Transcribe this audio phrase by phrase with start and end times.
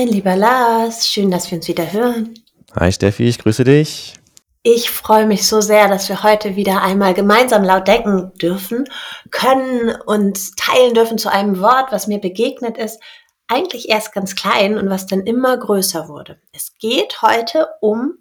[0.00, 2.32] Moin, lieber Lars, schön, dass wir uns wieder hören.
[2.74, 4.14] Hi Steffi, ich grüße dich.
[4.62, 8.88] Ich freue mich so sehr, dass wir heute wieder einmal gemeinsam laut denken dürfen,
[9.30, 12.98] können und teilen dürfen zu einem Wort, was mir begegnet ist,
[13.46, 16.40] eigentlich erst ganz klein und was dann immer größer wurde.
[16.52, 18.14] Es geht heute um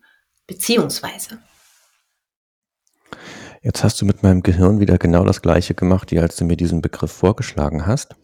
[0.48, 1.40] beziehungsweise.
[3.62, 6.58] Jetzt hast du mit meinem Gehirn wieder genau das gleiche gemacht, wie als du mir
[6.58, 8.18] diesen Begriff vorgeschlagen hast.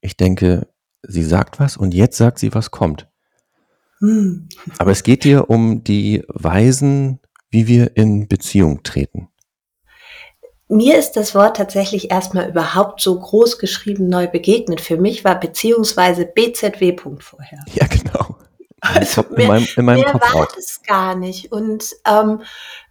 [0.00, 0.68] Ich denke,
[1.08, 3.08] sie sagt was und jetzt sagt sie, was kommt.
[3.98, 4.48] Hm.
[4.78, 9.28] Aber es geht dir um die Weisen, wie wir in Beziehung treten.
[10.68, 14.80] Mir ist das Wort tatsächlich erstmal überhaupt so groß geschrieben neu begegnet.
[14.80, 17.60] Für mich war beziehungsweise BZW Punkt vorher.
[17.74, 18.38] Ja, genau.
[18.80, 21.52] Also in mehr, meinem, in meinem mehr Kopf war es gar nicht.
[21.52, 22.42] Und ähm,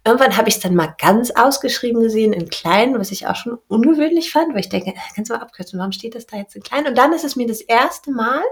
[0.04, 3.58] irgendwann habe ich es dann mal ganz ausgeschrieben gesehen in klein, was ich auch schon
[3.68, 6.62] ungewöhnlich fand, weil ich denke, kannst du mal abkürzen, warum steht das da jetzt in
[6.62, 6.86] klein?
[6.86, 8.42] Und dann ist es mir das erste Mal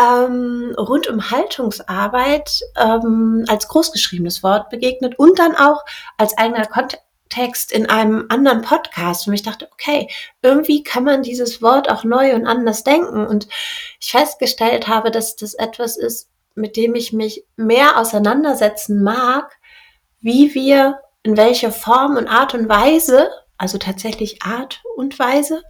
[0.00, 5.84] ähm, rund um Haltungsarbeit ähm, als großgeschriebenes Wort begegnet und dann auch
[6.16, 9.26] als eigener Kontext in einem anderen Podcast.
[9.26, 10.08] Und ich dachte, okay,
[10.42, 13.26] irgendwie kann man dieses Wort auch neu und anders denken.
[13.26, 13.48] Und
[14.00, 19.59] ich festgestellt habe, dass das etwas ist, mit dem ich mich mehr auseinandersetzen mag,
[20.20, 25.62] wie wir in welcher Form und Art und Weise, also tatsächlich Art und Weise,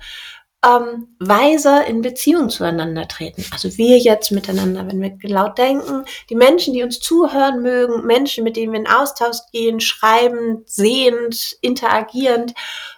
[0.65, 3.45] ähm, weiser in Beziehung zueinander treten.
[3.51, 8.45] Also wir jetzt miteinander, wenn wir laut denken, die Menschen, die uns zuhören mögen, Menschen,
[8.45, 12.53] mit denen wir in Austausch gehen, schreibend, sehend, interagierend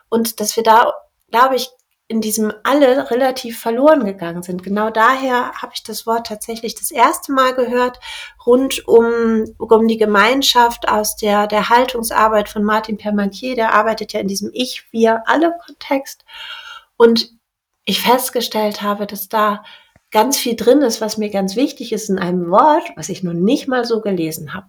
[0.08, 0.92] und dass wir da,
[1.30, 1.70] glaube ich,
[2.12, 4.62] in diesem alle relativ verloren gegangen sind.
[4.62, 8.00] Genau daher habe ich das Wort tatsächlich das erste Mal gehört,
[8.46, 13.54] rund um, um die Gemeinschaft aus der, der Haltungsarbeit von Martin Permantier.
[13.54, 16.26] Der arbeitet ja in diesem Ich, wir, alle Kontext.
[16.98, 17.30] Und
[17.86, 19.64] ich festgestellt habe, dass da
[20.10, 23.32] ganz viel drin ist, was mir ganz wichtig ist in einem Wort, was ich noch
[23.32, 24.66] nicht mal so gelesen habe.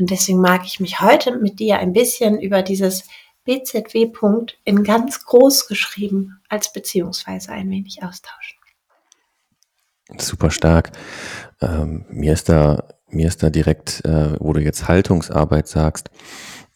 [0.00, 3.04] Und deswegen mag ich mich heute mit dir ein bisschen über dieses
[3.44, 8.58] BZW-Punkt in ganz groß geschrieben als beziehungsweise ein wenig austauschen.
[10.18, 10.92] Super stark.
[11.60, 16.10] Ähm, mir ist da, mir ist da direkt, äh, wo du jetzt Haltungsarbeit sagst,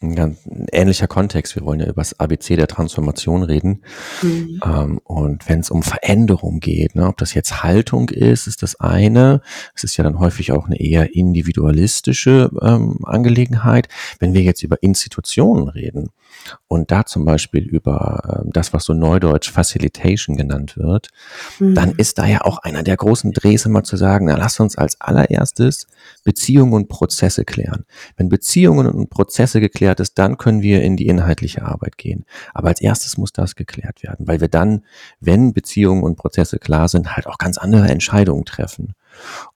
[0.01, 1.55] ein ganz ein ähnlicher Kontext.
[1.55, 3.83] Wir wollen ja über das ABC der Transformation reden.
[4.21, 4.61] Mhm.
[4.63, 8.79] Ähm, und wenn es um Veränderung geht, ne, ob das jetzt Haltung ist, ist das
[8.79, 9.41] eine.
[9.75, 13.89] Es ist ja dann häufig auch eine eher individualistische ähm, Angelegenheit.
[14.19, 16.11] Wenn wir jetzt über Institutionen reden
[16.67, 21.09] und da zum Beispiel über ähm, das, was so neudeutsch Facilitation genannt wird,
[21.59, 21.75] mhm.
[21.75, 24.77] dann ist da ja auch einer der großen Drehs immer zu sagen, na lass uns
[24.77, 25.87] als allererstes
[26.23, 27.85] Beziehungen und Prozesse klären.
[28.17, 32.25] Wenn Beziehungen und Prozesse geklärt geklärt ist, dann können wir in die inhaltliche Arbeit gehen.
[32.53, 34.83] Aber als erstes muss das geklärt werden, weil wir dann,
[35.19, 38.93] wenn Beziehungen und Prozesse klar sind, halt auch ganz andere Entscheidungen treffen.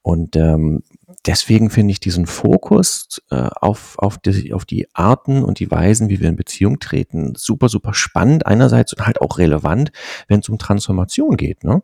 [0.01, 0.83] Und ähm,
[1.25, 6.09] deswegen finde ich diesen Fokus äh, auf, auf, die, auf die Arten und die Weisen,
[6.09, 9.91] wie wir in Beziehung treten, super, super spannend einerseits und halt auch relevant,
[10.27, 11.63] wenn es um Transformation geht.
[11.63, 11.83] Ne?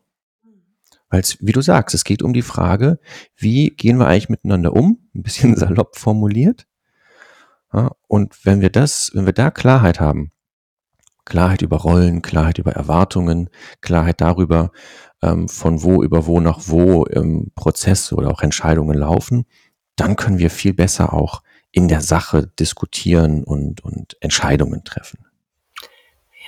[1.10, 3.00] Weil es, wie du sagst, es geht um die Frage,
[3.36, 6.68] wie gehen wir eigentlich miteinander um, ein bisschen salopp formuliert,
[7.74, 10.32] ja, und wenn wir das, wenn wir da Klarheit haben,
[11.30, 13.50] Klarheit über Rollen, Klarheit über Erwartungen,
[13.82, 14.72] Klarheit darüber,
[15.22, 19.46] ähm, von wo über wo nach wo ähm, Prozesse oder auch Entscheidungen laufen,
[19.96, 25.20] dann können wir viel besser auch in der Sache diskutieren und, und Entscheidungen treffen.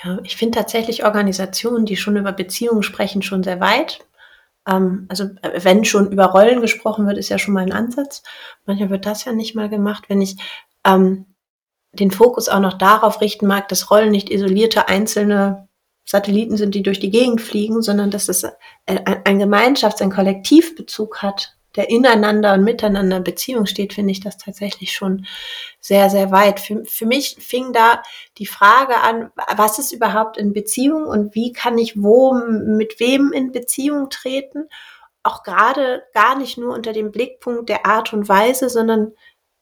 [0.03, 3.99] Ja, ich finde tatsächlich Organisationen, die schon über Beziehungen sprechen, schon sehr weit.
[4.67, 8.23] Ähm, also äh, wenn schon über Rollen gesprochen wird, ist ja schon mal ein Ansatz.
[8.65, 10.05] Manchmal wird das ja nicht mal gemacht.
[10.07, 10.37] Wenn ich
[10.85, 11.25] ähm,
[11.93, 15.67] den Fokus auch noch darauf richten mag, dass Rollen nicht isolierte einzelne
[16.05, 18.43] Satelliten sind, die durch die Gegend fliegen, sondern dass es
[18.85, 24.19] ein, ein Gemeinschafts-, ein Kollektivbezug hat, der ineinander und miteinander in Beziehung steht, finde ich
[24.19, 25.25] das tatsächlich schon
[25.79, 26.59] sehr, sehr weit.
[26.59, 28.01] Für, für mich fing da
[28.37, 33.31] die Frage an, was ist überhaupt in Beziehung und wie kann ich wo mit wem
[33.31, 34.67] in Beziehung treten?
[35.23, 39.13] Auch gerade gar nicht nur unter dem Blickpunkt der Art und Weise, sondern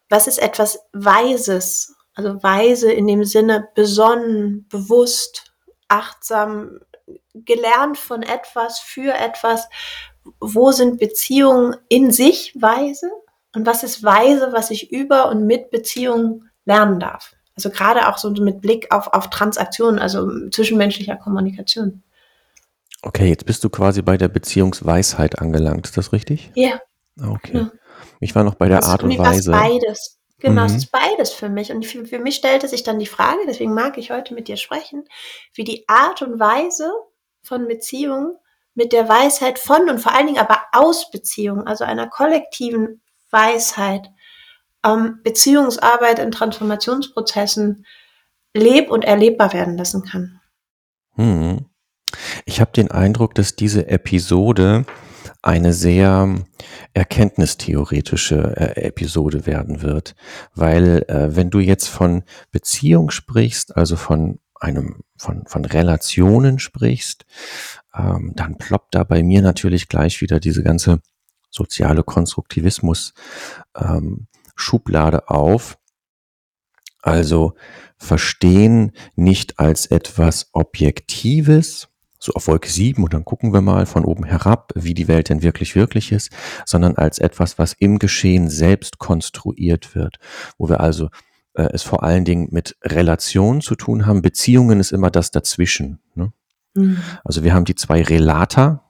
[0.09, 1.95] was ist etwas Weises?
[2.19, 5.53] Also weise in dem Sinne besonnen, bewusst,
[5.87, 6.81] achtsam,
[7.33, 9.69] gelernt von etwas, für etwas.
[10.41, 13.09] Wo sind Beziehungen in sich weise?
[13.55, 17.37] Und was ist weise, was ich über und mit Beziehungen lernen darf?
[17.55, 22.03] Also gerade auch so mit Blick auf, auf Transaktionen, also zwischenmenschlicher Kommunikation.
[23.01, 25.85] Okay, jetzt bist du quasi bei der Beziehungsweisheit angelangt.
[25.85, 26.51] Ist das richtig?
[26.53, 26.81] Ja.
[27.17, 27.59] Okay.
[27.59, 27.71] Ja.
[28.19, 29.51] Ich war noch bei der das Art und Weise.
[29.51, 30.18] Beides.
[30.39, 30.67] Genau, mhm.
[30.67, 31.71] es ist beides für mich.
[31.71, 34.57] Und für, für mich stellte sich dann die Frage, deswegen mag ich heute mit dir
[34.57, 35.05] sprechen,
[35.53, 36.91] wie die Art und Weise
[37.41, 38.37] von Beziehungen
[38.73, 44.09] mit der Weisheit von und vor allen Dingen aber aus Beziehung, also einer kollektiven Weisheit,
[44.85, 47.85] ähm, Beziehungsarbeit in Transformationsprozessen
[48.55, 50.39] leb- und erlebbar werden lassen kann.
[51.15, 51.65] Hm.
[52.45, 54.85] Ich habe den Eindruck, dass diese Episode
[55.41, 56.35] eine sehr
[56.93, 60.15] erkenntnistheoretische äh, Episode werden wird,
[60.53, 67.25] weil äh, wenn du jetzt von Beziehung sprichst, also von einem von von Relationen sprichst,
[67.95, 70.99] ähm, dann ploppt da bei mir natürlich gleich wieder diese ganze
[71.49, 73.13] soziale Konstruktivismus
[73.75, 75.77] ähm, Schublade auf.
[77.01, 77.53] Also
[77.97, 81.88] verstehen nicht als etwas Objektives,
[82.19, 85.29] so auf Wolke 7 und dann gucken wir mal von oben herab, wie die Welt
[85.29, 86.31] denn wirklich wirklich ist,
[86.65, 90.17] sondern als etwas, was im Geschehen selbst konstruiert wird,
[90.57, 91.09] wo wir also
[91.53, 94.21] äh, es vor allen Dingen mit Relationen zu tun haben.
[94.21, 95.99] Beziehungen ist immer das dazwischen.
[96.15, 96.33] Ne?
[96.73, 96.97] Mhm.
[97.23, 98.88] Also wir haben die zwei Relata,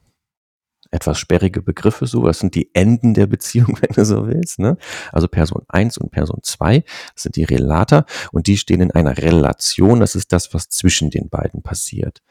[0.91, 2.25] etwas sperrige Begriffe so.
[2.25, 4.59] Das sind die Enden der Beziehung, wenn du so willst.
[4.59, 4.77] Ne?
[5.11, 6.83] Also Person 1 und Person 2,
[7.13, 9.99] das sind die Relata und die stehen in einer Relation.
[9.99, 12.21] Das ist das, was zwischen den beiden passiert.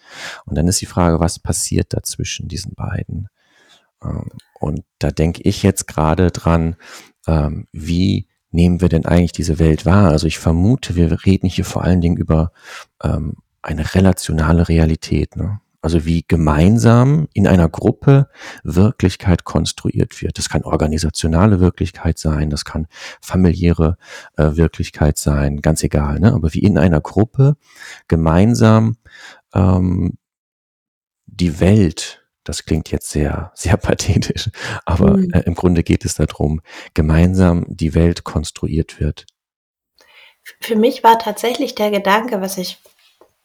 [0.44, 3.28] Und dann ist die Frage, was passiert da zwischen diesen beiden?
[4.02, 6.76] Ähm, und da denke ich jetzt gerade dran,
[7.26, 10.08] ähm, wie nehmen wir denn eigentlich diese Welt wahr?
[10.08, 12.52] Also ich vermute, wir reden hier vor allen Dingen über
[13.02, 15.37] ähm, eine relationale Realität.
[15.37, 15.60] Ne?
[15.88, 18.29] Also wie gemeinsam in einer Gruppe
[18.62, 20.37] Wirklichkeit konstruiert wird.
[20.37, 22.88] Das kann organisationale Wirklichkeit sein, das kann
[23.23, 23.96] familiäre
[24.37, 26.20] äh, Wirklichkeit sein, ganz egal.
[26.20, 26.35] Ne?
[26.35, 27.56] Aber wie in einer Gruppe
[28.06, 28.99] gemeinsam
[29.55, 30.19] ähm,
[31.25, 34.50] die Welt, das klingt jetzt sehr, sehr pathetisch,
[34.84, 35.31] aber mhm.
[35.32, 36.61] äh, im Grunde geht es darum,
[36.93, 39.25] gemeinsam die Welt konstruiert wird.
[40.61, 42.76] Für mich war tatsächlich der Gedanke, was ich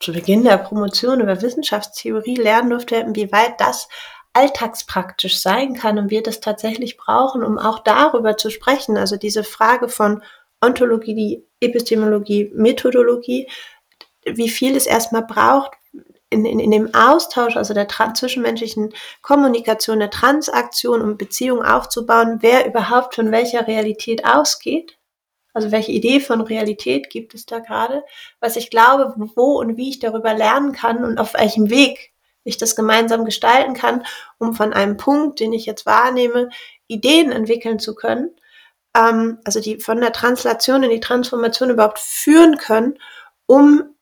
[0.03, 3.87] zu Beginn der Promotion über Wissenschaftstheorie lernen durfte, inwieweit das
[4.33, 8.97] alltagspraktisch sein kann und wir das tatsächlich brauchen, um auch darüber zu sprechen.
[8.97, 10.21] Also diese Frage von
[10.61, 13.49] Ontologie, Epistemologie, Methodologie,
[14.25, 15.71] wie viel es erstmal braucht
[16.29, 22.67] in, in, in dem Austausch, also der zwischenmenschlichen Kommunikation, der Transaktion, um Beziehungen aufzubauen, wer
[22.67, 24.97] überhaupt von welcher Realität ausgeht
[25.53, 28.03] also welche Idee von Realität gibt es da gerade?
[28.39, 32.11] Was ich glaube, wo und wie ich darüber lernen kann und auf welchem Weg
[32.43, 34.05] ich das gemeinsam gestalten kann,
[34.37, 36.49] um von einem Punkt, den ich jetzt wahrnehme,
[36.87, 38.31] Ideen entwickeln zu können.
[38.95, 42.99] Ähm, also die von der Translation in die Transformation überhaupt führen können,
[43.45, 43.95] um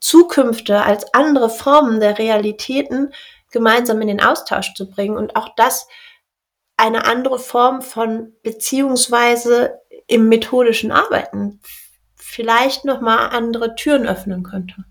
[0.00, 3.12] Zukünfte als andere Formen der Realitäten
[3.50, 5.86] gemeinsam in den Austausch zu bringen und auch das
[6.76, 9.81] eine andere Form von beziehungsweise
[10.12, 11.60] im methodischen Arbeiten
[12.14, 14.84] vielleicht noch mal andere Türen öffnen könnte.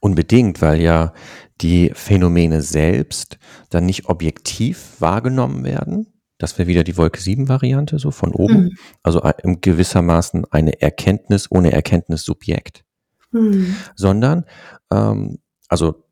[0.00, 1.12] Unbedingt, weil ja
[1.60, 3.38] die Phänomene selbst
[3.70, 6.12] dann nicht objektiv wahrgenommen werden.
[6.38, 8.64] Das wäre wieder die Wolke 7 Variante, so von oben.
[8.64, 8.78] Mhm.
[9.02, 12.84] Also im gewissermaßen eine Erkenntnis ohne Erkenntnissubjekt.
[13.30, 13.76] Mhm.
[13.94, 14.44] Sondern,
[14.90, 15.38] ähm,
[15.68, 16.03] also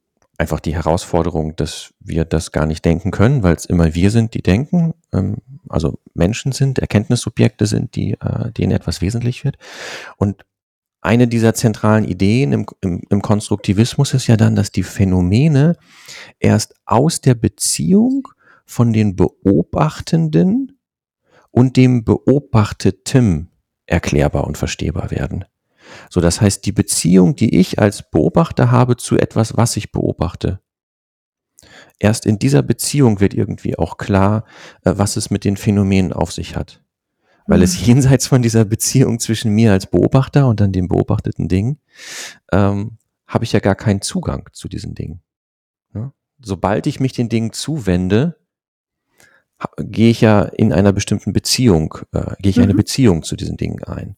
[0.43, 4.35] einfach die Herausforderung, dass wir das gar nicht denken können, weil es immer wir sind,
[4.35, 5.37] die denken, ähm,
[5.69, 9.57] also Menschen sind, Erkenntnissubjekte sind, die, äh, denen etwas wesentlich wird.
[10.17, 10.45] Und
[11.01, 15.77] eine dieser zentralen Ideen im, im, im Konstruktivismus ist ja dann, dass die Phänomene
[16.41, 18.27] erst aus der Beziehung
[18.67, 20.79] von den Beobachtenden
[21.53, 23.51] und dem Beobachteten
[23.87, 25.45] erklärbar und verstehbar werden.
[26.11, 30.61] So, das heißt, die Beziehung, die ich als Beobachter habe zu etwas, was ich beobachte.
[31.99, 34.45] Erst in dieser Beziehung wird irgendwie auch klar,
[34.85, 36.83] äh, was es mit den Phänomenen auf sich hat.
[37.47, 37.65] Weil mhm.
[37.65, 41.79] es jenseits von dieser Beziehung zwischen mir als Beobachter und dann dem beobachteten Ding,
[42.53, 45.23] ähm, habe ich ja gar keinen Zugang zu diesen Dingen.
[45.95, 46.13] Ja?
[46.41, 48.37] Sobald ich mich den Dingen zuwende,
[49.79, 52.65] gehe ich ja in einer bestimmten Beziehung, äh, gehe ich mhm.
[52.65, 54.17] eine Beziehung zu diesen Dingen ein.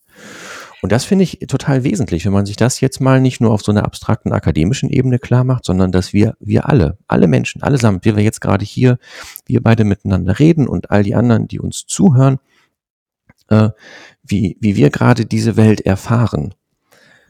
[0.85, 3.63] Und das finde ich total wesentlich, wenn man sich das jetzt mal nicht nur auf
[3.63, 8.05] so einer abstrakten akademischen Ebene klar macht, sondern dass wir, wir alle, alle Menschen, allesamt,
[8.05, 8.99] wie wir jetzt gerade hier,
[9.47, 12.37] wir beide miteinander reden und all die anderen, die uns zuhören,
[13.49, 13.71] äh,
[14.25, 16.55] wie, wie wir gerade diese Welt erfahren.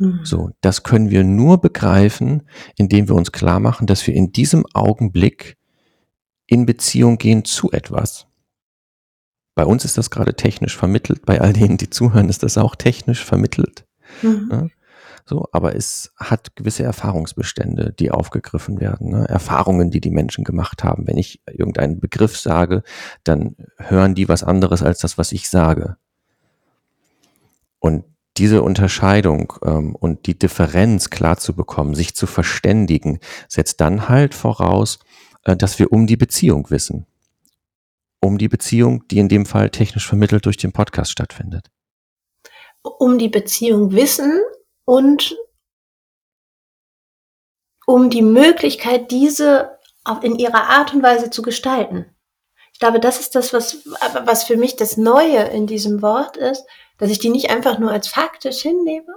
[0.01, 0.23] Mhm.
[0.25, 2.43] So, das können wir nur begreifen,
[2.75, 5.59] indem wir uns klar machen, dass wir in diesem Augenblick
[6.49, 8.27] in Beziehung gehen zu etwas.
[9.55, 12.75] Bei uns ist das gerade technisch vermittelt, bei all denen, die zuhören, ist das auch
[12.75, 13.85] technisch vermittelt.
[14.23, 14.49] Mhm.
[14.51, 14.71] Ne?
[15.27, 19.09] So, aber es hat gewisse Erfahrungsbestände, die aufgegriffen werden.
[19.11, 19.27] Ne?
[19.27, 21.07] Erfahrungen, die die Menschen gemacht haben.
[21.07, 22.83] Wenn ich irgendeinen Begriff sage,
[23.23, 25.97] dann hören die was anderes als das, was ich sage.
[27.79, 28.05] Und
[28.37, 34.35] diese Unterscheidung ähm, und die Differenz klar zu bekommen, sich zu verständigen, setzt dann halt
[34.35, 34.99] voraus,
[35.45, 37.07] äh, dass wir um die Beziehung wissen.
[38.25, 41.67] Um die Beziehung, die in dem Fall technisch vermittelt durch den Podcast stattfindet.
[42.83, 44.41] Um die Beziehung wissen
[44.87, 45.37] und
[47.87, 49.79] um die Möglichkeit, diese
[50.23, 52.07] in ihrer Art und Weise zu gestalten.
[52.73, 53.87] Ich glaube, das ist das, was,
[54.25, 56.65] was für mich das Neue in diesem Wort ist,
[56.97, 59.15] dass ich die nicht einfach nur als faktisch hinnehme,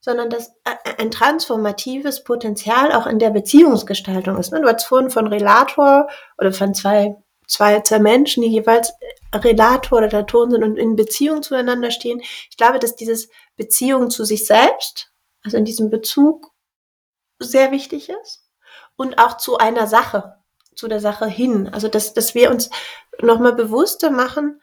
[0.00, 0.52] sondern dass
[0.98, 4.52] ein transformatives Potenzial auch in der Beziehungsgestaltung ist.
[4.52, 6.08] Du hast vorhin von Relator
[6.38, 7.16] oder von zwei,
[7.46, 8.92] zwei, zwei Menschen, die jeweils
[9.34, 12.20] Relator oder Relatoren sind und in Beziehung zueinander stehen.
[12.50, 16.52] Ich glaube, dass dieses Beziehung zu sich selbst, also in diesem Bezug,
[17.38, 18.44] sehr wichtig ist
[18.96, 20.36] und auch zu einer Sache,
[20.74, 21.68] zu der Sache hin.
[21.68, 22.70] Also, dass, dass wir uns
[23.20, 24.60] nochmal bewusster machen,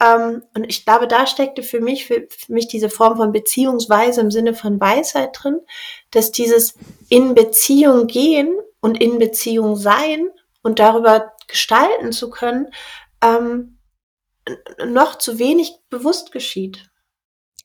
[0.00, 4.20] ähm, und ich glaube, da steckte für mich, für, für mich diese Form von Beziehungsweise
[4.20, 5.60] im Sinne von Weisheit drin,
[6.10, 6.74] dass dieses
[7.08, 10.30] in Beziehung gehen und in Beziehung sein
[10.64, 12.72] und darüber gestalten zu können,
[13.22, 13.78] ähm,
[14.84, 16.90] noch zu wenig bewusst geschieht.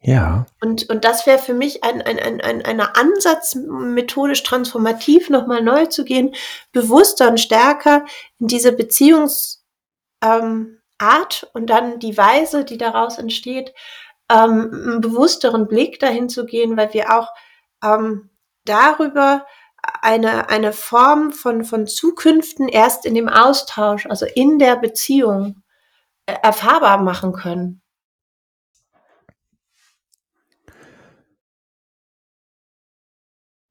[0.01, 0.45] Ja.
[0.61, 5.63] Und, und das wäre für mich ein, ein, ein, ein, ein Ansatz, methodisch transformativ nochmal
[5.63, 6.35] neu zu gehen,
[6.71, 8.05] bewusster und stärker
[8.37, 9.65] in diese Beziehungs,
[10.23, 10.75] ähm,
[11.53, 13.73] und dann die Weise, die daraus entsteht,
[14.29, 17.29] ähm, einen bewussteren Blick dahin zu gehen, weil wir auch
[17.83, 18.29] ähm,
[18.65, 19.45] darüber
[20.01, 25.63] eine, eine Form von, von Zukünften erst in dem Austausch, also in der Beziehung,
[26.25, 27.81] äh, erfahrbar machen können.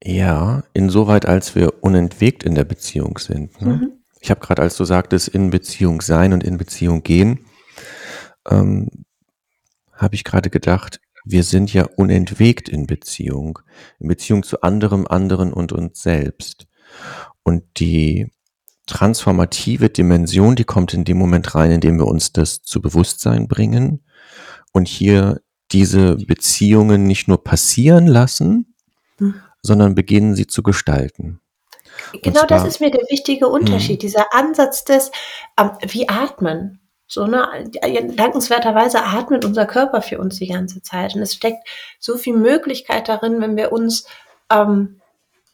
[0.03, 3.61] Ja, insoweit als wir unentwegt in der Beziehung sind.
[3.61, 3.73] Ne?
[3.73, 3.91] Mhm.
[4.21, 7.45] Ich habe gerade, als du sagtest, in Beziehung sein und in Beziehung gehen,
[8.49, 8.89] ähm,
[9.93, 10.99] habe ich gerade gedacht,
[11.29, 13.59] wir sind ja unentwegt in Beziehung,
[13.99, 16.67] in Beziehung zu anderem, anderen und uns selbst.
[17.43, 18.31] Und die
[18.87, 23.47] transformative Dimension, die kommt in dem Moment rein, in dem wir uns das zu Bewusstsein
[23.47, 24.03] bringen
[24.73, 28.73] und hier diese Beziehungen nicht nur passieren lassen,
[29.19, 29.35] hm.
[29.61, 31.41] sondern beginnen sie zu gestalten.
[32.23, 34.01] Genau das ist mir der wichtige Unterschied, mhm.
[34.01, 35.11] dieser Ansatz des,
[35.59, 36.79] ähm, wie atmen.
[37.11, 37.69] So, ne,
[38.15, 41.15] dankenswerterweise atmet unser Körper für uns die ganze Zeit.
[41.15, 41.67] Und es steckt
[41.99, 44.05] so viel Möglichkeit darin, wenn wir uns
[44.51, 45.01] ähm,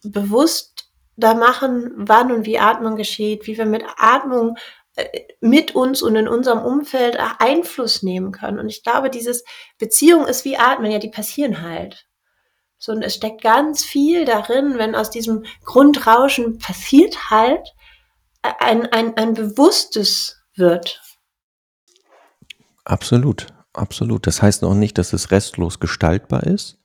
[0.04, 4.58] bewusst da machen, wann und wie Atmung geschieht, wie wir mit Atmung
[4.98, 8.60] äh, mit uns und in unserem Umfeld Einfluss nehmen können.
[8.60, 9.46] Und ich glaube, dieses
[9.78, 12.06] Beziehung ist wie Atmen, ja, die passieren halt.
[12.78, 17.74] So, und es steckt ganz viel darin, wenn aus diesem Grundrauschen passiert halt
[18.42, 21.02] ein, ein, ein bewusstes wird.
[22.86, 24.28] Absolut, absolut.
[24.28, 26.80] Das heißt noch nicht, dass es restlos gestaltbar ist,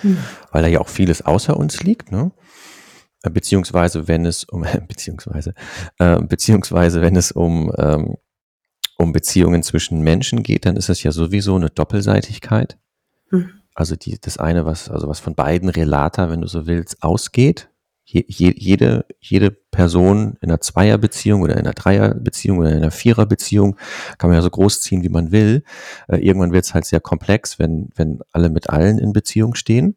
[0.00, 0.18] hm.
[0.50, 2.32] weil da ja auch vieles außer uns liegt, ne?
[3.22, 5.54] Äh, beziehungsweise wenn es um, beziehungsweise,
[5.98, 8.16] äh, beziehungsweise wenn es um, ähm,
[8.98, 12.78] um Beziehungen zwischen Menschen geht, dann ist es ja sowieso eine Doppelseitigkeit.
[13.30, 17.02] Hm also die, das eine, was, also was von beiden Relata, wenn du so willst,
[17.02, 17.70] ausgeht.
[18.12, 22.90] Je, je, jede, jede Person in einer Zweierbeziehung oder in einer Dreierbeziehung oder in einer
[22.90, 23.76] Viererbeziehung
[24.18, 25.64] kann man ja so großziehen, wie man will.
[26.08, 29.96] Äh, irgendwann wird es halt sehr komplex, wenn, wenn alle mit allen in Beziehung stehen.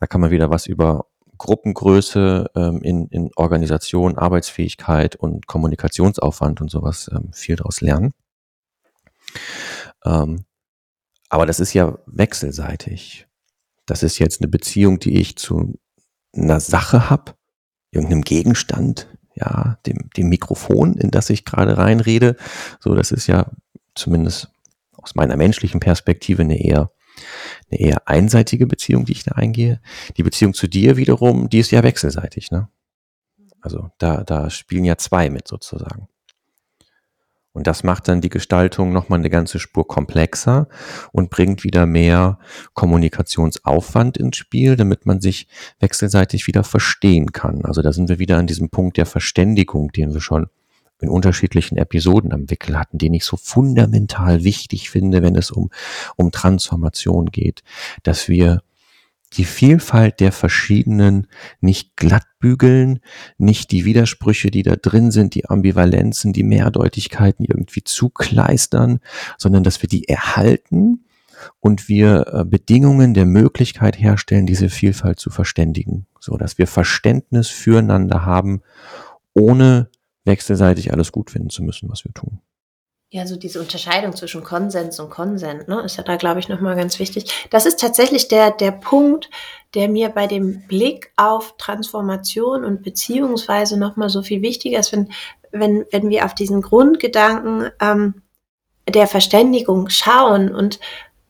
[0.00, 1.06] Da kann man wieder was über
[1.38, 8.12] Gruppengröße ähm, in, in Organisation, Arbeitsfähigkeit und Kommunikationsaufwand und sowas ähm, viel daraus lernen.
[10.04, 10.46] Ähm,
[11.28, 13.28] aber das ist ja wechselseitig.
[13.86, 15.78] Das ist jetzt eine Beziehung, die ich zu
[16.44, 17.34] einer Sache habe,
[17.90, 22.36] irgendeinem Gegenstand, ja, dem, dem Mikrofon, in das ich gerade reinrede.
[22.80, 23.50] So, das ist ja
[23.94, 24.50] zumindest
[24.92, 26.90] aus meiner menschlichen Perspektive eine eher,
[27.70, 29.80] eine eher einseitige Beziehung, die ich da eingehe.
[30.16, 32.68] Die Beziehung zu dir wiederum, die ist ja wechselseitig, ne?
[33.60, 36.08] Also da, da spielen ja zwei mit sozusagen.
[37.56, 40.68] Und das macht dann die Gestaltung nochmal eine ganze Spur komplexer
[41.10, 42.38] und bringt wieder mehr
[42.74, 45.48] Kommunikationsaufwand ins Spiel, damit man sich
[45.80, 47.64] wechselseitig wieder verstehen kann.
[47.64, 50.48] Also da sind wir wieder an diesem Punkt der Verständigung, den wir schon
[51.00, 55.70] in unterschiedlichen Episoden am Wickel hatten, den ich so fundamental wichtig finde, wenn es um,
[56.16, 57.62] um Transformation geht,
[58.02, 58.60] dass wir
[59.32, 61.26] die Vielfalt der verschiedenen
[61.60, 63.00] nicht glattbügeln,
[63.38, 69.00] nicht die Widersprüche, die da drin sind, die Ambivalenzen, die Mehrdeutigkeiten irgendwie zukleistern,
[69.36, 71.04] sondern dass wir die erhalten
[71.60, 77.48] und wir äh, Bedingungen der Möglichkeit herstellen, diese Vielfalt zu verständigen, so dass wir Verständnis
[77.48, 78.62] füreinander haben,
[79.34, 79.90] ohne
[80.24, 82.40] wechselseitig alles gut finden zu müssen, was wir tun.
[83.16, 86.76] Ja, so diese Unterscheidung zwischen Konsens und Konsent, ne, ist ja da, glaube ich, nochmal
[86.76, 87.48] ganz wichtig.
[87.48, 89.30] Das ist tatsächlich der, der Punkt,
[89.72, 95.08] der mir bei dem Blick auf Transformation und beziehungsweise nochmal so viel wichtiger ist, wenn,
[95.50, 98.20] wenn, wenn wir auf diesen Grundgedanken ähm,
[98.86, 100.78] der Verständigung schauen und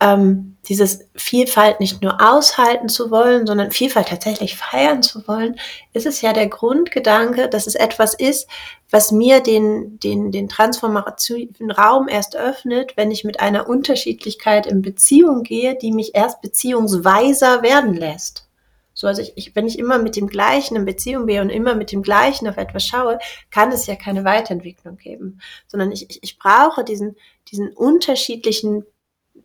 [0.00, 5.58] ähm, dieses Vielfalt nicht nur aushalten zu wollen, sondern Vielfalt tatsächlich feiern zu wollen,
[5.92, 8.48] ist es ja der Grundgedanke, dass es etwas ist,
[8.90, 14.82] was mir den, den, den transformativen Raum erst öffnet, wenn ich mit einer Unterschiedlichkeit in
[14.82, 18.46] Beziehung gehe, die mich erst beziehungsweiser werden lässt.
[18.92, 21.74] So, also ich, ich, wenn ich immer mit dem Gleichen in Beziehung bin und immer
[21.74, 23.18] mit dem Gleichen auf etwas schaue,
[23.50, 27.14] kann es ja keine Weiterentwicklung geben, sondern ich, ich, ich brauche diesen,
[27.50, 28.86] diesen unterschiedlichen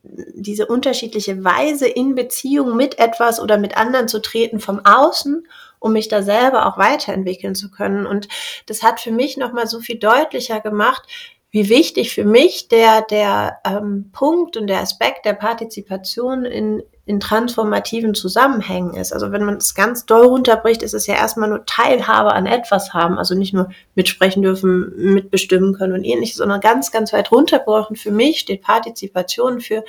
[0.04, 5.48] diese unterschiedliche Weise in Beziehung mit etwas oder mit anderen zu treten vom Außen,
[5.80, 8.06] um mich da selber auch weiterentwickeln zu können.
[8.06, 8.28] Und
[8.66, 11.04] das hat für mich nochmal so viel deutlicher gemacht,
[11.52, 16.82] wie wichtig für mich der, der ähm, Punkt und der Aspekt der Partizipation in,
[17.12, 19.12] in transformativen Zusammenhängen ist.
[19.12, 22.94] Also wenn man es ganz doll runterbricht, ist es ja erstmal nur Teilhabe an etwas
[22.94, 27.98] haben, also nicht nur mitsprechen dürfen, mitbestimmen können und ähnliches, sondern ganz, ganz weit runterbrochen.
[27.98, 29.84] Für mich steht Partizipation für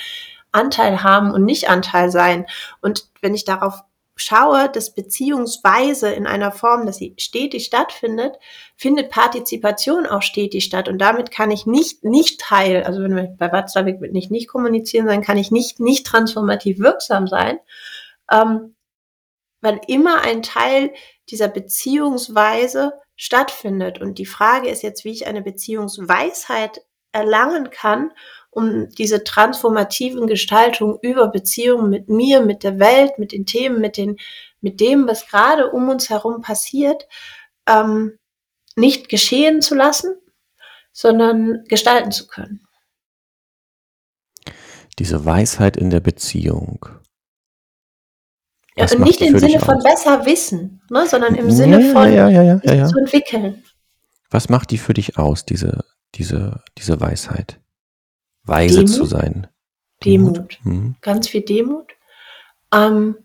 [0.51, 2.47] Anteil haben und nicht Anteil sein.
[2.81, 3.85] Und wenn ich darauf
[4.17, 8.37] schaue, dass beziehungsweise in einer Form, dass sie stetig stattfindet,
[8.77, 10.89] findet Partizipation auch stetig statt.
[10.89, 14.49] Und damit kann ich nicht, nicht Teil, also wenn wir bei Watzlawick mit nicht, nicht
[14.49, 17.59] kommunizieren sein, kann ich nicht, nicht transformativ wirksam sein,
[18.31, 18.75] ähm,
[19.61, 20.93] weil immer ein Teil
[21.31, 24.01] dieser Beziehungsweise stattfindet.
[24.01, 28.13] Und die Frage ist jetzt, wie ich eine Beziehungsweisheit erlangen kann
[28.53, 33.97] um diese transformativen Gestaltungen über Beziehungen mit mir, mit der Welt, mit den Themen, mit
[33.97, 34.19] den,
[34.61, 37.09] mit dem, was gerade um uns herum passiert,
[37.67, 38.19] ähm,
[38.77, 40.17] nicht geschehen zu lassen,
[40.93, 42.67] sondern gestalten zu können.
[44.99, 46.87] Diese Weisheit in der Beziehung.
[48.77, 49.83] Ja, und nicht im Sinne von aus?
[49.83, 53.65] besser wissen, ne, sondern im Sinne ja, von ja, ja, zu entwickeln.
[54.31, 57.62] Was macht die für dich aus, diese, diese, diese Weisheit?
[58.45, 59.47] Weise Demut, zu sein.
[60.05, 60.59] Demut.
[60.65, 60.97] Mhm.
[61.01, 61.93] Ganz viel Demut.
[62.73, 63.17] Ähm,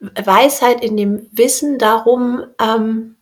[0.00, 3.16] Weisheit in dem Wissen darum, ähm,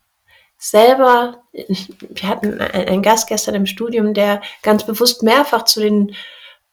[0.58, 6.14] selber, wir hatten einen Gast gestern im Studium, der ganz bewusst mehrfach zu den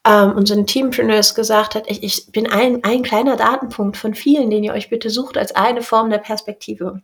[0.05, 4.63] ähm, unseren Teampreneurs gesagt hat, ich, ich bin ein, ein kleiner Datenpunkt von vielen, den
[4.63, 7.01] ihr euch bitte sucht als eine Form der Perspektive.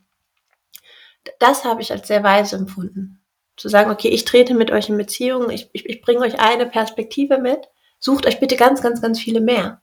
[1.39, 3.24] Das habe ich als sehr weise empfunden
[3.57, 6.65] zu sagen, okay, ich trete mit euch in Beziehung, ich, ich, ich bringe euch eine
[6.65, 9.81] Perspektive mit, sucht euch bitte ganz, ganz, ganz viele mehr.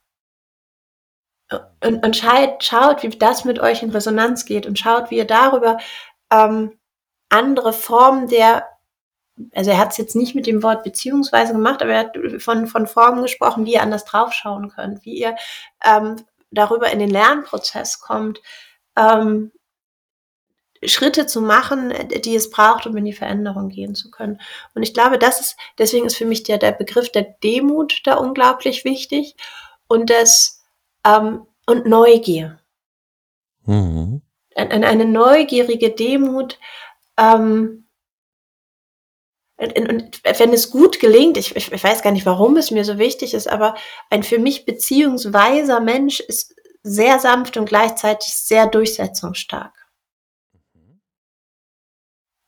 [1.82, 5.26] Und, und schaut, schaut, wie das mit euch in Resonanz geht und schaut, wie ihr
[5.26, 5.78] darüber
[6.30, 6.78] ähm,
[7.28, 8.66] andere Formen der,
[9.54, 12.66] also er hat es jetzt nicht mit dem Wort beziehungsweise gemacht, aber er hat von,
[12.66, 15.36] von Formen gesprochen, wie ihr anders draufschauen könnt, wie ihr
[15.84, 16.16] ähm,
[16.50, 18.40] darüber in den Lernprozess kommt,
[18.96, 19.52] ähm,
[20.84, 21.92] Schritte zu machen,
[22.24, 24.40] die es braucht, um in die Veränderung gehen zu können.
[24.74, 28.14] Und ich glaube, das ist, deswegen ist für mich der, der Begriff der Demut da
[28.14, 29.36] unglaublich wichtig
[29.88, 30.62] und das,
[31.06, 32.58] ähm, und Neugier.
[33.64, 34.22] Mhm.
[34.54, 36.58] Eine neugierige Demut,
[37.16, 37.82] ähm,
[39.56, 42.98] und, wenn es gut gelingt, ich, ich, ich weiß gar nicht, warum es mir so
[42.98, 43.76] wichtig ist, aber
[44.10, 49.81] ein für mich beziehungsweiser Mensch ist sehr sanft und gleichzeitig sehr durchsetzungsstark.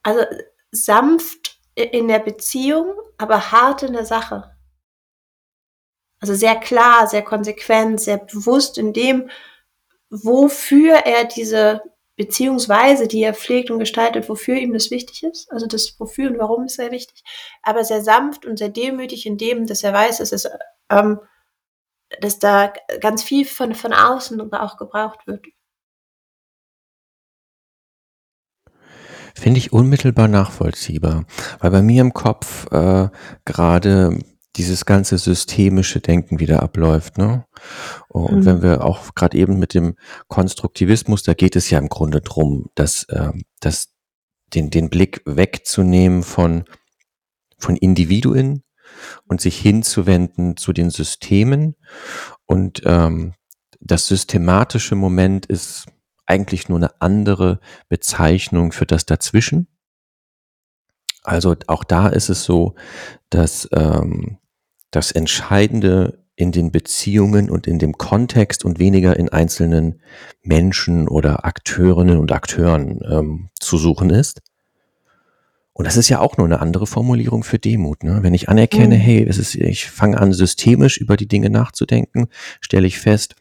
[0.04, 0.24] Also
[0.70, 4.56] sanft in der Beziehung, aber hart in der Sache.
[6.20, 9.28] Also sehr klar, sehr konsequent, sehr bewusst in dem,
[10.10, 11.82] wofür er diese
[12.16, 15.50] Beziehungsweise, die er pflegt und gestaltet, wofür ihm das wichtig ist.
[15.50, 17.24] Also das Wofür und Warum ist sehr wichtig.
[17.62, 20.48] Aber sehr sanft und sehr demütig in dem, dass er weiß, dass es,
[20.90, 21.20] ähm,
[22.20, 25.44] dass da ganz viel von, von außen auch gebraucht wird.
[29.34, 31.24] Finde ich unmittelbar nachvollziehbar,
[31.60, 33.08] weil bei mir im Kopf äh,
[33.44, 34.18] gerade
[34.56, 37.18] dieses ganze systemische Denken wieder abläuft.
[37.18, 37.44] Ne?
[38.08, 38.44] Und mhm.
[38.46, 39.96] wenn wir auch gerade eben mit dem
[40.28, 43.88] Konstruktivismus, da geht es ja im Grunde drum, dass, äh, dass
[44.54, 46.64] den, den Blick wegzunehmen von,
[47.58, 48.62] von Individuen
[49.26, 51.74] und sich hinzuwenden zu den Systemen.
[52.46, 53.34] Und ähm,
[53.80, 55.86] das systematische Moment ist
[56.26, 59.68] eigentlich nur eine andere Bezeichnung für das dazwischen.
[61.22, 62.74] Also auch da ist es so,
[63.30, 64.38] dass ähm,
[64.90, 70.00] das Entscheidende in den Beziehungen und in dem Kontext und weniger in einzelnen
[70.42, 74.42] Menschen oder Akteurinnen und Akteuren ähm, zu suchen ist.
[75.72, 78.04] Und das ist ja auch nur eine andere Formulierung für Demut.
[78.04, 78.20] Ne?
[78.22, 79.00] Wenn ich anerkenne, mhm.
[79.00, 82.28] hey, es ist, ich fange an, systemisch über die Dinge nachzudenken,
[82.60, 83.34] stelle ich fest,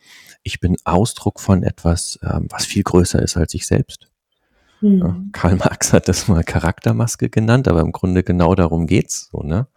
[0.44, 4.10] ich bin Ausdruck von etwas, ähm, was viel größer ist als ich selbst.
[4.82, 5.00] Mhm.
[5.00, 9.30] Ja, Karl Marx hat das mal Charaktermaske genannt, aber im Grunde genau darum geht's.
[9.32, 9.68] So, ne?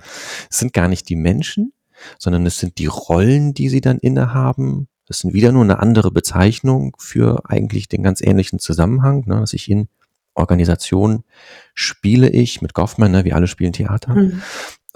[0.50, 1.72] Es sind gar nicht die Menschen,
[2.18, 4.88] sondern es sind die Rollen, die sie dann innehaben.
[5.06, 9.52] Das sind wieder nur eine andere Bezeichnung für eigentlich den ganz ähnlichen Zusammenhang, ne, dass
[9.52, 9.88] ich in
[10.34, 11.24] Organisation
[11.72, 14.42] spiele ich mit Goffman, ne, wir alle spielen Theater, mhm.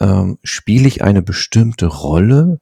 [0.00, 2.60] ähm, spiele ich eine bestimmte Rolle,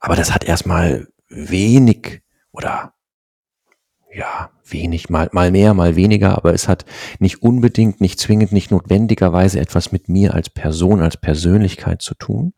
[0.00, 2.94] aber das hat erstmal wenig oder
[4.14, 6.84] ja, wenig, mal, mal mehr, mal weniger, aber es hat
[7.18, 12.52] nicht unbedingt, nicht zwingend, nicht notwendigerweise etwas mit mir als Person, als Persönlichkeit zu tun,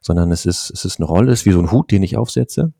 [0.00, 2.16] sondern es ist, es ist eine Rolle, es ist wie so ein Hut, den ich
[2.16, 2.72] aufsetze.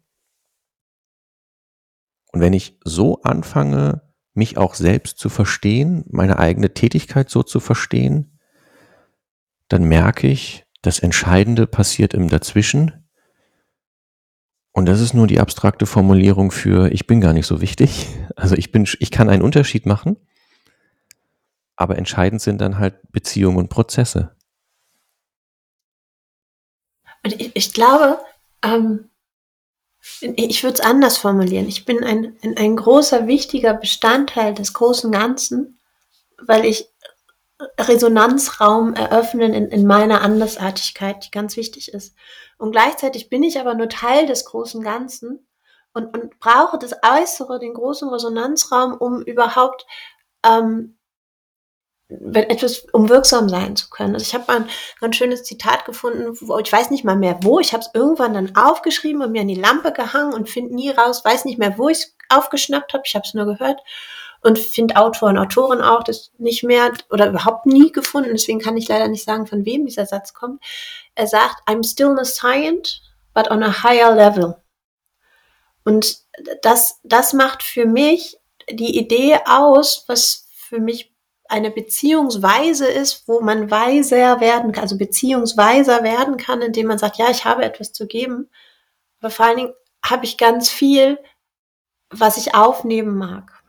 [2.33, 4.03] Und wenn ich so anfange,
[4.35, 8.39] mich auch selbst zu verstehen, meine eigene Tätigkeit so zu verstehen,
[9.69, 13.02] dann merke ich, das Entscheidende passiert im Dazwischen.
[14.73, 18.09] Und das ist nur die abstrakte Formulierung für ich bin gar nicht so wichtig.
[18.35, 20.17] Also ich bin, ich kann einen Unterschied machen,
[21.77, 24.35] aber entscheidend sind dann halt Beziehungen und Prozesse.
[27.23, 28.19] Und ich, ich glaube,
[28.65, 29.11] ähm,
[30.21, 31.69] ich würde es anders formulieren.
[31.69, 35.79] Ich bin ein, ein, ein großer, wichtiger Bestandteil des großen Ganzen,
[36.39, 36.89] weil ich
[37.79, 42.15] Resonanzraum eröffnen in, in meiner Andersartigkeit, die ganz wichtig ist.
[42.63, 45.45] Und gleichzeitig bin ich aber nur Teil des großen Ganzen
[45.95, 49.85] und, und brauche das Äußere, den großen Resonanzraum, um überhaupt
[50.47, 50.97] ähm,
[52.09, 54.15] etwas, um wirksam sein zu können.
[54.15, 54.69] Also ich habe mal ein
[55.01, 57.59] ganz schönes Zitat gefunden, wo ich weiß nicht mal mehr wo.
[57.59, 60.91] Ich habe es irgendwann dann aufgeschrieben und mir an die Lampe gehangen und finde nie
[60.91, 63.03] raus, weiß nicht mehr, wo ich es aufgeschnappt habe.
[63.05, 63.81] Ich habe es nur gehört
[64.43, 68.31] und finde Autor und Autorin auch das nicht mehr oder überhaupt nie gefunden.
[68.33, 70.63] Deswegen kann ich leider nicht sagen, von wem dieser Satz kommt.
[71.15, 73.01] Er sagt, I'm still a science,
[73.35, 74.57] but on a higher level.
[75.85, 76.19] Und
[76.63, 78.39] das, das macht für mich
[78.71, 81.13] die Idee aus, was für mich
[81.49, 87.19] eine Beziehungsweise ist, wo man weiser werden kann, also beziehungsweiser werden kann, indem man sagt,
[87.19, 88.49] ja, ich habe etwas zu geben,
[89.21, 91.19] aber vor allen Dingen habe ich ganz viel,
[92.09, 93.62] was ich aufnehmen mag.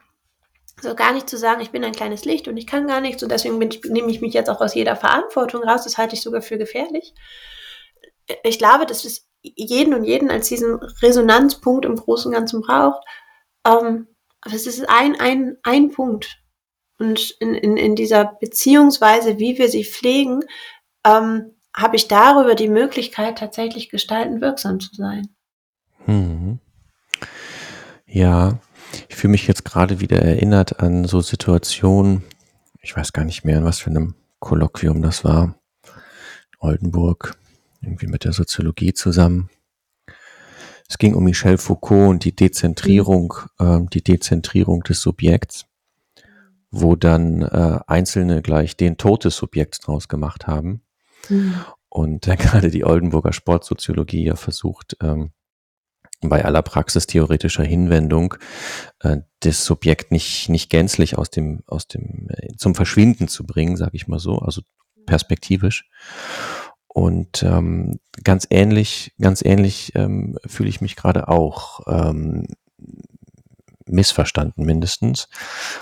[0.78, 3.24] Also gar nicht zu sagen, ich bin ein kleines Licht und ich kann gar nichts
[3.24, 6.22] und deswegen ich, nehme ich mich jetzt auch aus jeder Verantwortung raus, das halte ich
[6.22, 7.14] sogar für gefährlich.
[8.44, 13.06] Ich glaube, dass es jeden und jeden als diesen Resonanzpunkt im Großen und Ganzen braucht.
[13.66, 14.08] Ähm,
[14.42, 16.40] aber es ist ein, ein, ein Punkt.
[17.00, 20.42] Und in, in, in dieser Beziehungsweise, wie wir sie pflegen,
[21.06, 25.36] ähm, habe ich darüber die Möglichkeit, tatsächlich gestaltend wirksam zu sein.
[26.06, 26.60] Mhm.
[28.06, 28.60] Ja,
[29.10, 32.24] ich fühle mich jetzt gerade wieder erinnert an so Situationen,
[32.82, 35.56] ich weiß gar nicht mehr, in was für einem Kolloquium das war,
[36.60, 37.36] Oldenburg,
[37.82, 39.50] irgendwie mit der Soziologie zusammen.
[40.88, 45.66] Es ging um Michel Foucault und die Dezentrierung, äh, die Dezentrierung des Subjekts
[46.74, 50.82] wo dann äh, Einzelne gleich den Tod des Subjekts draus gemacht haben.
[51.30, 51.54] Mhm.
[51.88, 55.32] Und äh, gerade die Oldenburger Sportsoziologie ja versucht, ähm,
[56.30, 58.36] bei aller praxistheoretischer Hinwendung
[59.00, 63.78] äh, das Subjekt nicht nicht gänzlich aus dem aus dem äh, zum Verschwinden zu bringen,
[63.78, 64.62] sage ich mal so, also
[65.06, 65.90] perspektivisch.
[66.88, 72.46] Und ähm, ganz ähnlich, ganz ähnlich ähm, fühle ich mich gerade auch ähm,
[73.86, 75.28] missverstanden mindestens.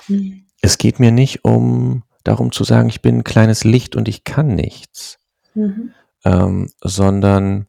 [0.08, 4.08] Mhm es geht mir nicht um darum zu sagen, ich bin ein kleines Licht und
[4.08, 5.18] ich kann nichts,
[5.56, 5.92] mhm.
[6.24, 7.68] ähm, sondern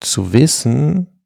[0.00, 1.17] zu wissen,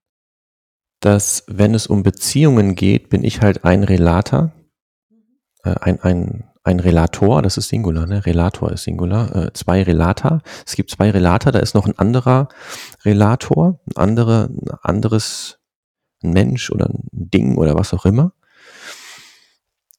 [1.03, 4.53] dass wenn es um Beziehungen geht, bin ich halt ein Relator,
[5.65, 8.25] äh, ein, ein, ein Relator, das ist Singular, ne?
[8.25, 10.43] Relator ist Singular, äh, zwei Relator.
[10.65, 12.49] Es gibt zwei Relator, da ist noch ein anderer
[13.05, 15.59] Relator, ein, andere, ein anderes
[16.23, 18.33] Mensch oder ein Ding oder was auch immer.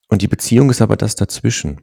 [0.08, 1.82] Und die Beziehung ist aber das dazwischen.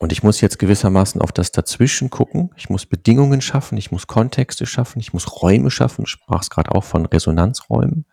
[0.00, 2.50] Und ich muss jetzt gewissermaßen auf das Dazwischen gucken.
[2.56, 6.02] Ich muss Bedingungen schaffen, ich muss Kontexte schaffen, ich muss Räume schaffen.
[6.04, 8.04] Ich sprach es gerade auch von Resonanzräumen.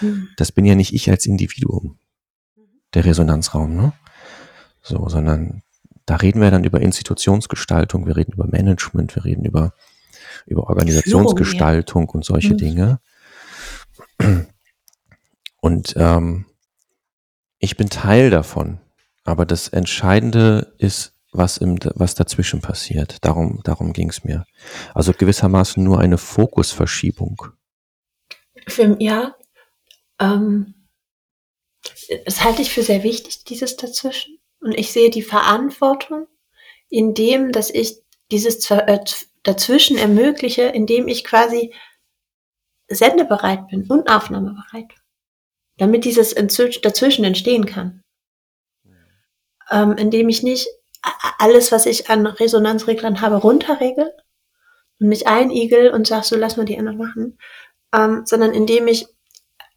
[0.00, 0.28] Mhm.
[0.36, 1.98] Das bin ja nicht ich als Individuum,
[2.94, 3.92] der Resonanzraum, ne?
[4.82, 5.62] So, sondern
[6.06, 9.72] da reden wir dann über Institutionsgestaltung, wir reden über Management, wir reden über,
[10.46, 12.58] über Organisationsgestaltung und solche mhm.
[12.58, 13.00] Dinge.
[15.60, 16.44] Und ähm,
[17.58, 18.78] ich bin Teil davon.
[19.24, 23.18] Aber das Entscheidende ist, was, im, was dazwischen passiert.
[23.24, 24.46] Darum, darum ging es mir.
[24.94, 27.42] Also gewissermaßen nur eine Fokusverschiebung.
[28.66, 29.34] Für, ja,
[30.20, 30.74] ähm,
[32.24, 34.38] das halte ich für sehr wichtig, dieses dazwischen.
[34.60, 36.26] Und ich sehe die Verantwortung
[36.88, 38.98] in dem, dass ich dieses äh,
[39.42, 41.74] dazwischen ermögliche, indem ich quasi
[42.88, 44.92] sendebereit bin und aufnahmebereit,
[45.76, 48.02] damit dieses dazwischen entstehen kann.
[49.70, 50.68] Ähm, indem ich nicht
[51.38, 54.12] alles, was ich an Resonanzreglern habe, runterregel
[55.00, 57.38] und mich einigel und sag so, lass mal die anderen machen,
[57.94, 59.06] ähm, sondern indem ich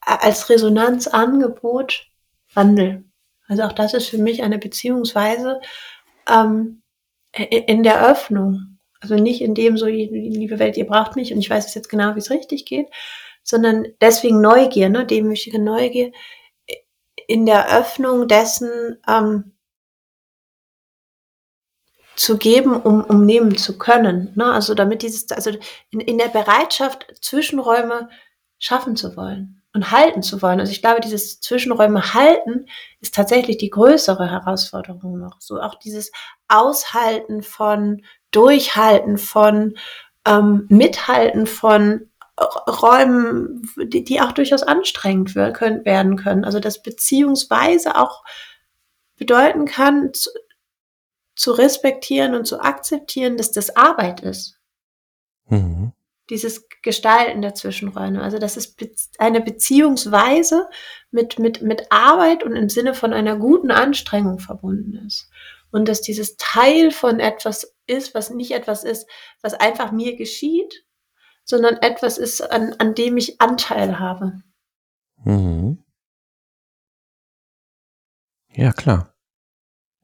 [0.01, 2.07] als Resonanzangebot
[2.53, 3.03] wandel.
[3.47, 5.59] Also auch das ist für mich eine Beziehungsweise
[6.29, 6.81] ähm,
[7.33, 8.79] in der Öffnung.
[8.99, 11.89] Also nicht in dem so, liebe Welt, ihr braucht mich und ich weiß es jetzt
[11.89, 12.87] genau, wie es richtig geht,
[13.43, 16.11] sondern deswegen Neugier, ne, demütige Neugier
[17.27, 19.53] in der Öffnung dessen ähm,
[22.17, 24.33] zu geben, um, um nehmen zu können.
[24.35, 24.51] Ne?
[24.51, 25.51] Also damit dieses, also
[25.91, 28.09] in, in der Bereitschaft, Zwischenräume
[28.59, 30.59] schaffen zu wollen und halten zu wollen.
[30.59, 32.65] Also ich glaube, dieses Zwischenräume halten
[32.99, 35.39] ist tatsächlich die größere Herausforderung noch.
[35.39, 36.11] So auch dieses
[36.47, 38.01] Aushalten von,
[38.31, 39.77] Durchhalten von,
[40.25, 42.09] ähm, Mithalten von
[42.67, 46.45] Räumen, die, die auch durchaus anstrengend werden können.
[46.45, 48.23] Also das beziehungsweise auch
[49.17, 50.11] bedeuten kann,
[51.37, 54.59] zu, respektieren und zu akzeptieren, dass das Arbeit ist.
[55.47, 55.93] Mhm
[56.29, 58.21] dieses Gestalten der Zwischenräume.
[58.21, 58.75] Also dass es
[59.17, 60.67] eine Beziehungsweise
[61.11, 65.29] mit, mit, mit Arbeit und im Sinne von einer guten Anstrengung verbunden ist.
[65.71, 69.07] Und dass dieses Teil von etwas ist, was nicht etwas ist,
[69.41, 70.85] was einfach mir geschieht,
[71.43, 74.41] sondern etwas ist, an, an dem ich Anteil habe.
[75.23, 75.83] Mhm.
[78.53, 79.13] Ja, klar.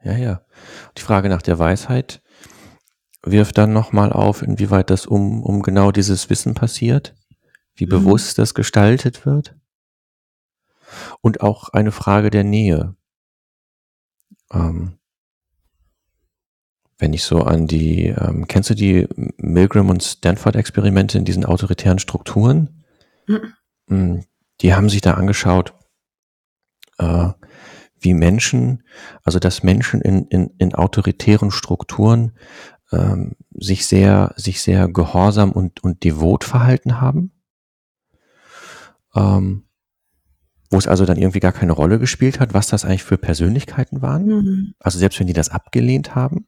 [0.04, 0.42] Ja, ja.
[0.98, 2.22] Die Frage nach der Weisheit
[3.24, 7.16] wirft dann nochmal auf, inwieweit das um, um genau dieses Wissen passiert,
[7.76, 7.92] wie mhm.
[7.92, 9.56] bewusst das gestaltet wird.
[11.22, 12.96] Und auch eine Frage der Nähe.
[14.52, 15.00] Ähm,
[17.00, 22.00] wenn ich so an die, ähm, kennst du die Milgram und Stanford-Experimente in diesen autoritären
[22.00, 22.84] Strukturen?
[23.88, 24.26] Mhm.
[24.62, 25.74] Die haben sich da angeschaut,
[27.00, 27.30] äh,
[28.04, 28.84] wie Menschen,
[29.24, 32.34] also dass Menschen in, in, in autoritären Strukturen
[32.92, 37.32] ähm, sich sehr, sich sehr gehorsam und, und devot verhalten haben.
[39.16, 39.66] Ähm,
[40.70, 44.02] wo es also dann irgendwie gar keine Rolle gespielt hat, was das eigentlich für Persönlichkeiten
[44.02, 44.26] waren.
[44.26, 44.74] Mhm.
[44.80, 46.48] Also selbst wenn die das abgelehnt haben,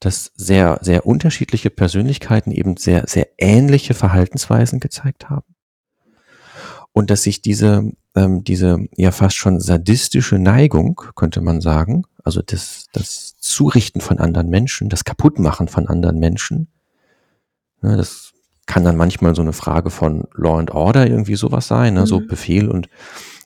[0.00, 5.54] dass sehr, sehr unterschiedliche Persönlichkeiten eben sehr, sehr ähnliche Verhaltensweisen gezeigt haben.
[6.98, 12.42] Und dass sich diese, ähm, diese ja fast schon sadistische Neigung, könnte man sagen, also
[12.42, 16.66] das, das Zurichten von anderen Menschen, das Kaputtmachen von anderen Menschen,
[17.82, 18.32] ne, das
[18.66, 22.06] kann dann manchmal so eine Frage von Law and Order irgendwie sowas sein, ne, mhm.
[22.06, 22.88] so Befehl und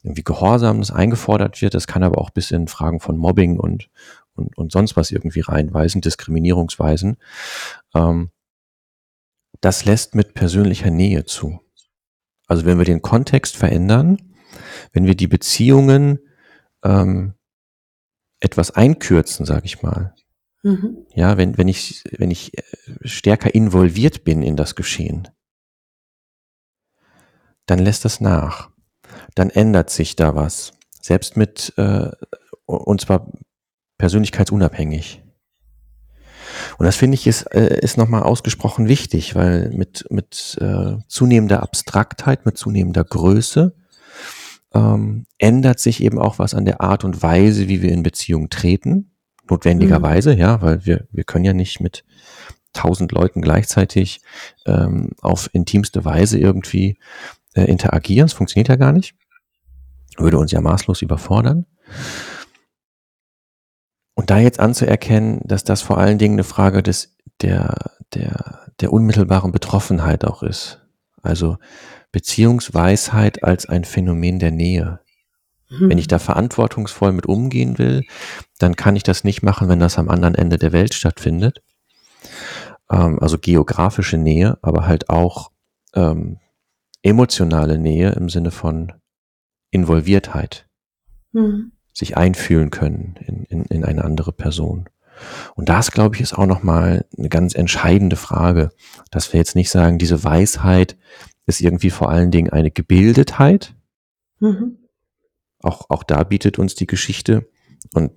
[0.03, 1.75] irgendwie Gehorsam, das eingefordert wird.
[1.75, 3.91] Das kann aber auch bis in Fragen von Mobbing und,
[4.35, 7.19] und, und sonst was irgendwie reinweisen, Diskriminierungsweisen.
[7.95, 8.31] Ähm,
[9.61, 11.62] das lässt mit persönlicher Nähe zu.
[12.47, 14.19] Also wenn wir den Kontext verändern,
[14.93, 16.19] wenn wir die Beziehungen
[16.85, 17.35] ähm,
[18.41, 20.15] etwas einkürzen, sage ich mal.
[20.63, 21.07] Mhm.
[21.15, 22.63] Ja, wenn, wenn ich, wenn ich äh,
[23.05, 25.29] stärker involviert bin in das Geschehen,
[27.67, 28.71] dann lässt das nach.
[29.35, 30.73] Dann ändert sich da was.
[31.01, 32.11] Selbst mit, äh,
[32.67, 33.31] und zwar
[33.99, 35.22] persönlichkeitsunabhängig.
[36.79, 41.63] Und das finde ich ist, äh, ist nochmal ausgesprochen wichtig, weil mit, mit äh, zunehmender
[41.63, 43.75] Abstraktheit, mit zunehmender Größe
[44.75, 48.51] ähm, ändert sich eben auch was an der Art und Weise, wie wir in Beziehungen
[48.51, 49.11] treten.
[49.51, 50.41] Notwendigerweise, mhm.
[50.41, 52.05] ja, weil wir, wir können ja nicht mit
[52.73, 54.21] tausend Leuten gleichzeitig
[54.67, 56.97] ähm, auf intimste Weise irgendwie
[57.55, 58.27] äh, interagieren.
[58.27, 59.15] Das funktioniert ja gar nicht.
[60.17, 61.67] Würde uns ja maßlos überfordern.
[64.23, 67.75] Und da jetzt anzuerkennen, dass das vor allen Dingen eine Frage des, der,
[68.15, 70.81] der, der unmittelbaren Betroffenheit auch ist.
[71.23, 71.57] Also
[72.13, 75.01] Beziehungsweisheit als ein Phänomen der Nähe.
[75.69, 75.91] Mhm.
[75.91, 78.05] Wenn ich da verantwortungsvoll mit umgehen will,
[78.61, 81.61] dann kann ich das nicht machen, wenn das am anderen Ende der Welt stattfindet.
[82.93, 85.51] Ähm, also geografische Nähe, aber halt auch
[85.95, 86.39] ähm,
[87.03, 88.93] emotionale Nähe im Sinne von
[89.73, 90.69] Involviertheit.
[91.33, 91.73] Mhm.
[91.93, 94.89] Sich einfühlen können in, in, in eine andere Person.
[95.55, 98.71] Und das, glaube ich, ist auch nochmal eine ganz entscheidende Frage,
[99.11, 100.97] dass wir jetzt nicht sagen, diese Weisheit
[101.47, 103.75] ist irgendwie vor allen Dingen eine Gebildetheit.
[104.41, 104.79] Mhm.
[105.61, 107.49] Auch, auch da bietet uns die Geschichte
[107.95, 108.13] und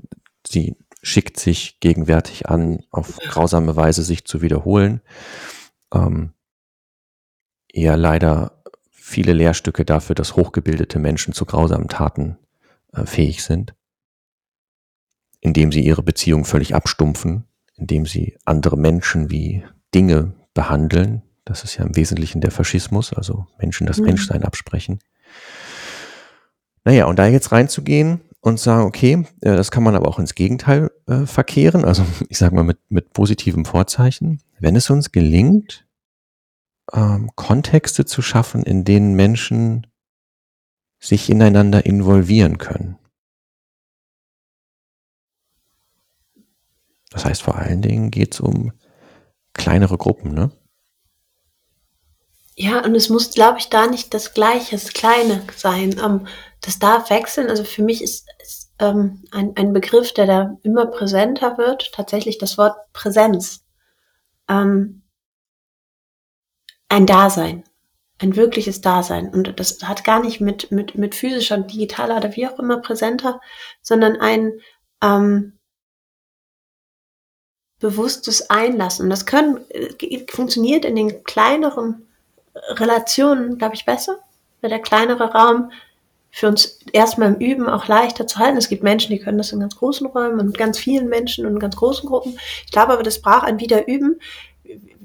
[0.48, 5.02] sie schickt sich gegenwärtig an, auf grausame Weise sich zu wiederholen.
[5.94, 6.34] Ähm,
[7.72, 12.38] eher leider viele Lehrstücke dafür, dass hochgebildete Menschen zu grausamen Taten
[13.06, 13.76] fähig sind.
[15.42, 21.22] indem sie ihre Beziehung völlig abstumpfen, indem sie andere Menschen wie Dinge behandeln.
[21.44, 24.06] Das ist ja im Wesentlichen der Faschismus, also Menschen das mhm.
[24.06, 25.00] Menschsein absprechen.
[26.84, 30.36] Naja, und da jetzt reinzugehen und sagen, okay, äh, das kann man aber auch ins
[30.36, 34.42] Gegenteil äh, verkehren, also ich sage mal mit, mit positivem Vorzeichen.
[34.60, 35.88] Wenn es uns gelingt,
[36.94, 39.88] ähm, Kontexte zu schaffen, in denen Menschen
[41.06, 42.98] sich ineinander involvieren können.
[47.12, 48.74] Das heißt, vor allen Dingen geht es um
[49.54, 50.52] kleinere Gruppen, ne?
[52.58, 56.00] Ja, und es muss, glaube ich, da nicht das Gleiche, das Kleine sein.
[56.04, 56.28] Ähm,
[56.62, 57.50] das darf wechseln.
[57.50, 62.38] Also für mich ist, ist ähm, ein, ein Begriff, der da immer präsenter wird, tatsächlich
[62.38, 63.66] das Wort Präsenz.
[64.50, 65.04] Ähm,
[66.88, 67.66] ein Dasein,
[68.20, 69.30] ein wirkliches Dasein.
[69.30, 73.42] Und das hat gar nicht mit, mit, mit physischer digitaler oder wie auch immer präsenter,
[73.82, 74.54] sondern ein
[75.04, 75.60] ähm,
[77.80, 79.04] bewusstes Einlassen.
[79.06, 82.08] Und das können, äh, funktioniert in den kleineren
[82.56, 84.20] Relationen, glaube ich, besser,
[84.62, 85.72] weil der kleinere Raum
[86.32, 88.58] für uns erstmal im Üben auch leichter zu halten.
[88.58, 91.60] Es gibt Menschen, die können das in ganz großen Räumen und ganz vielen Menschen und
[91.60, 92.38] ganz großen Gruppen.
[92.66, 94.20] Ich glaube aber, das braucht ein Wiederüben.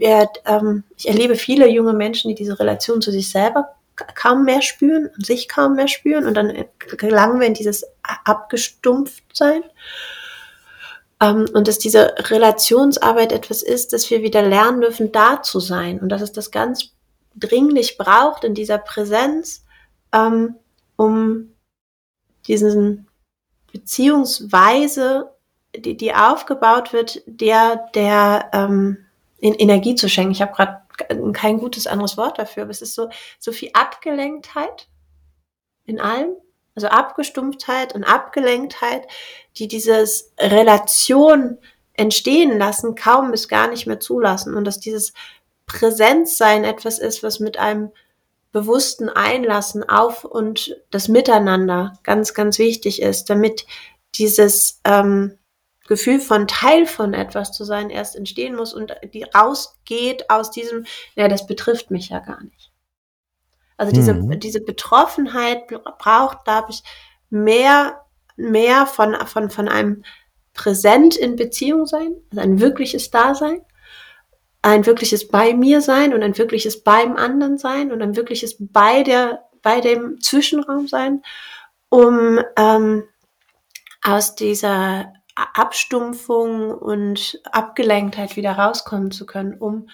[0.00, 3.74] Ähm, ich erlebe viele junge Menschen, die diese Relation zu sich selber
[4.14, 6.64] kaum mehr spüren und sich kaum mehr spüren und dann
[6.96, 7.84] gelangen wir in dieses
[8.24, 9.62] Abgestumpftsein.
[11.20, 16.00] Ähm, und dass diese Relationsarbeit etwas ist, dass wir wieder lernen dürfen, da zu sein
[16.00, 16.92] und dass es das ganz
[17.36, 19.64] dringlich braucht in dieser Präsenz,
[20.12, 20.56] ähm,
[20.96, 21.52] um
[22.46, 23.06] diesen
[23.72, 25.30] Beziehungsweise,
[25.76, 28.50] die, die aufgebaut wird, der, der
[29.40, 30.32] in Energie zu schenken.
[30.32, 30.82] Ich habe gerade
[31.32, 34.88] kein gutes anderes Wort dafür, aber es ist so, so viel Abgelenktheit
[35.84, 36.36] in allem,
[36.74, 39.06] also Abgestumpftheit und Abgelenktheit,
[39.56, 41.58] die dieses Relation
[41.94, 45.12] entstehen lassen, kaum bis gar nicht mehr zulassen und dass dieses
[45.66, 47.90] Präsenzsein etwas ist, was mit einem
[48.52, 53.66] bewussten Einlassen auf und das Miteinander ganz, ganz wichtig ist, damit
[54.14, 55.38] dieses ähm,
[55.90, 60.86] Gefühl von Teil von etwas zu sein erst entstehen muss und die rausgeht aus diesem,
[61.16, 62.70] ja, das betrifft mich ja gar nicht.
[63.76, 64.38] Also diese, mhm.
[64.38, 65.66] diese Betroffenheit
[65.98, 66.84] braucht, glaube ich,
[67.28, 68.00] mehr,
[68.36, 70.04] mehr von, von, von einem
[70.54, 73.60] präsent in Beziehung sein, also ein wirkliches Dasein
[74.62, 79.02] ein wirkliches bei mir sein und ein wirkliches beim anderen sein und ein wirkliches bei
[79.02, 81.22] der bei dem Zwischenraum sein,
[81.88, 83.04] um ähm,
[84.02, 89.88] aus dieser Abstumpfung und Abgelenktheit wieder rauskommen zu können, um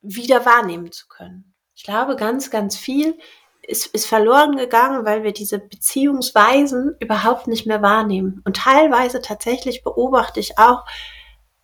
[0.00, 1.54] wieder wahrnehmen zu können.
[1.74, 3.18] Ich glaube, ganz, ganz viel
[3.62, 8.42] ist, ist verloren gegangen, weil wir diese Beziehungsweisen überhaupt nicht mehr wahrnehmen.
[8.44, 10.84] Und teilweise tatsächlich beobachte ich auch,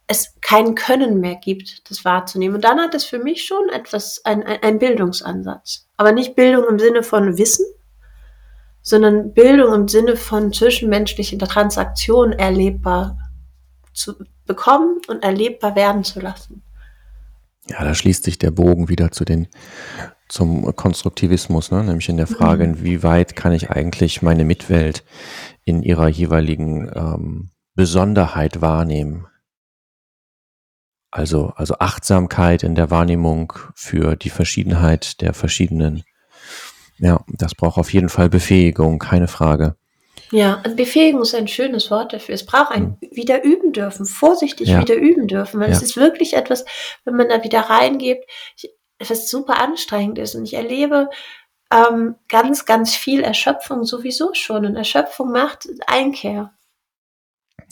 [0.06, 2.56] es kein Können mehr gibt, das wahrzunehmen.
[2.56, 5.86] Und dann hat es für mich schon etwas, ein, ein, ein Bildungsansatz.
[5.96, 7.66] Aber nicht Bildung im Sinne von Wissen,
[8.88, 13.18] sondern Bildung im Sinne von zwischenmenschlichen Transaktionen erlebbar
[13.92, 14.14] zu
[14.46, 16.62] bekommen und erlebbar werden zu lassen.
[17.68, 19.48] Ja, da schließt sich der Bogen wieder zu den,
[20.29, 21.85] zum Konstruktivismus, ne?
[21.85, 22.74] nämlich in der Frage, mhm.
[22.74, 25.05] inwieweit kann ich eigentlich meine Mitwelt
[25.64, 29.27] in ihrer jeweiligen ähm, Besonderheit wahrnehmen.
[31.11, 36.05] Also, also Achtsamkeit in der Wahrnehmung für die Verschiedenheit der verschiedenen.
[36.98, 39.76] Ja, das braucht auf jeden Fall Befähigung, keine Frage.
[40.30, 42.34] Ja, Befähigung ist ein schönes Wort dafür.
[42.34, 43.08] Es braucht ein hm.
[43.12, 44.80] wieder üben dürfen, vorsichtig ja.
[44.80, 45.76] wieder üben dürfen, weil ja.
[45.76, 46.64] es ist wirklich etwas,
[47.04, 48.24] wenn man da wieder reingeht,
[48.98, 50.34] was super anstrengend ist.
[50.34, 51.08] Und ich erlebe
[51.72, 54.66] ähm, ganz, ganz viel Erschöpfung sowieso schon.
[54.66, 56.52] Und Erschöpfung macht Einkehr.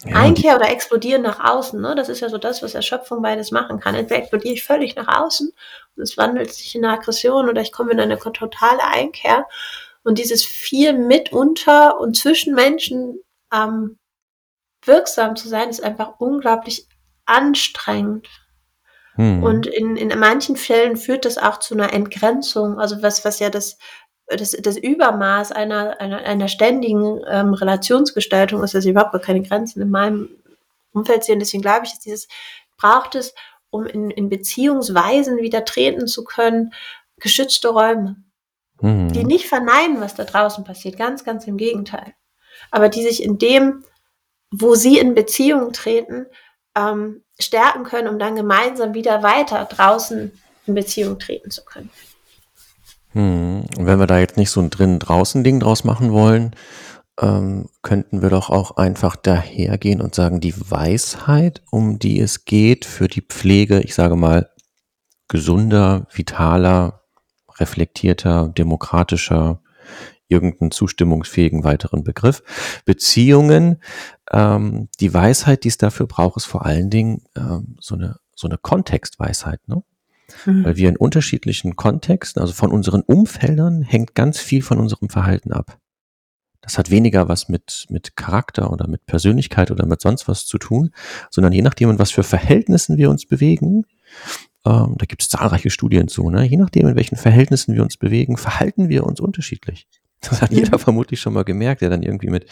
[0.04, 1.94] Ja, Einkehr oder explodieren nach außen, ne?
[1.94, 3.94] das ist ja so das, was Erschöpfung beides machen kann.
[3.94, 5.50] Entweder explodiere ich völlig nach außen
[5.96, 9.46] und es wandelt sich in eine Aggression oder ich komme in eine totale Einkehr.
[10.02, 13.20] Und dieses viel mitunter und zwischen Menschen
[13.52, 13.98] ähm,
[14.84, 16.86] wirksam zu sein, ist einfach unglaublich
[17.24, 18.28] anstrengend.
[19.14, 19.42] Hm.
[19.42, 23.50] Und in, in manchen Fällen führt das auch zu einer Entgrenzung, also was, was ja
[23.50, 23.78] das
[24.28, 29.80] das, das Übermaß einer, einer, einer ständigen ähm, Relationsgestaltung ist, dass ich überhaupt keine Grenzen
[29.80, 30.30] in meinem
[30.92, 31.34] Umfeld sehe.
[31.34, 32.28] Und deswegen glaube ich, dass dieses
[32.76, 33.34] braucht es,
[33.70, 36.72] um in, in Beziehungsweisen wieder treten zu können,
[37.18, 38.16] geschützte Räume,
[38.80, 39.12] mhm.
[39.12, 40.96] die nicht verneinen, was da draußen passiert.
[40.96, 42.14] Ganz, ganz im Gegenteil.
[42.70, 43.84] Aber die sich in dem,
[44.50, 46.26] wo sie in Beziehung treten,
[46.76, 50.32] ähm, stärken können, um dann gemeinsam wieder weiter draußen
[50.66, 51.90] in Beziehung treten zu können.
[53.16, 53.64] Hm.
[53.78, 56.54] Und wenn wir da jetzt nicht so ein drinnen-draußen-Ding draus machen wollen,
[57.18, 62.84] ähm, könnten wir doch auch einfach dahergehen und sagen, die Weisheit, um die es geht
[62.84, 64.50] für die Pflege, ich sage mal,
[65.28, 67.04] gesunder, vitaler,
[67.58, 69.62] reflektierter, demokratischer,
[70.28, 72.42] irgendeinen zustimmungsfähigen weiteren Begriff.
[72.84, 73.80] Beziehungen,
[74.30, 78.46] ähm, die Weisheit, die es dafür braucht, ist vor allen Dingen ähm, so eine so
[78.46, 79.82] eine Kontextweisheit, ne?
[80.44, 80.64] Mhm.
[80.64, 85.52] Weil wir in unterschiedlichen Kontexten, also von unseren Umfeldern, hängt ganz viel von unserem Verhalten
[85.52, 85.78] ab.
[86.60, 90.58] Das hat weniger was mit, mit Charakter oder mit Persönlichkeit oder mit sonst was zu
[90.58, 90.90] tun,
[91.30, 93.84] sondern je nachdem, in was für Verhältnissen wir uns bewegen,
[94.64, 96.44] ähm, da gibt es zahlreiche Studien zu, ne?
[96.44, 99.86] je nachdem, in welchen Verhältnissen wir uns bewegen, verhalten wir uns unterschiedlich.
[100.20, 102.46] Das hat jeder vermutlich schon mal gemerkt, der dann irgendwie mit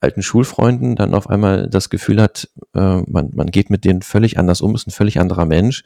[0.00, 4.38] alten Schulfreunden dann auf einmal das Gefühl hat, äh, man, man geht mit denen völlig
[4.38, 5.84] anders um, ist ein völlig anderer Mensch,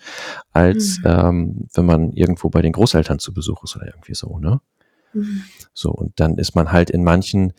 [0.53, 1.05] als mhm.
[1.07, 4.61] ähm, wenn man irgendwo bei den Großeltern zu Besuch ist oder irgendwie so, ne?
[5.12, 5.43] Mhm.
[5.72, 7.53] So, und dann ist man halt in manchen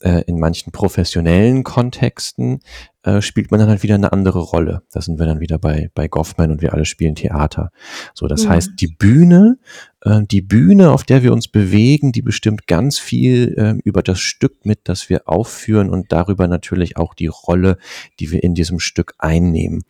[0.00, 2.60] äh, in manchen professionellen Kontexten
[3.08, 4.82] äh, spielt man dann halt wieder eine andere Rolle.
[4.92, 7.70] Da sind wir dann wieder bei, bei Goffman und wir alle spielen Theater.
[8.12, 8.48] So, das mhm.
[8.50, 9.58] heißt, die Bühne,
[10.02, 14.20] äh, die Bühne, auf der wir uns bewegen, die bestimmt ganz viel äh, über das
[14.20, 17.78] Stück mit, das wir aufführen und darüber natürlich auch die Rolle,
[18.20, 19.84] die wir in diesem Stück einnehmen.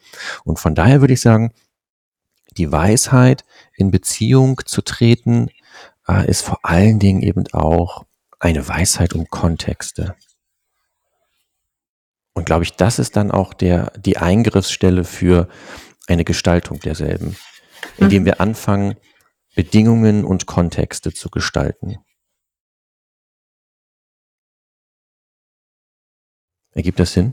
[0.45, 1.53] Und von daher würde ich sagen,
[2.57, 3.45] die Weisheit,
[3.75, 5.49] in Beziehung zu treten,
[6.07, 8.05] äh, ist vor allen Dingen eben auch
[8.39, 10.15] eine Weisheit um Kontexte.
[12.39, 15.49] Und glaube ich, das ist dann auch der, die Eingriffsstelle für
[16.07, 17.37] eine Gestaltung derselben,
[17.97, 18.95] indem wir anfangen,
[19.57, 21.97] Bedingungen und Kontexte zu gestalten.
[26.75, 27.33] Ergibt das Sinn?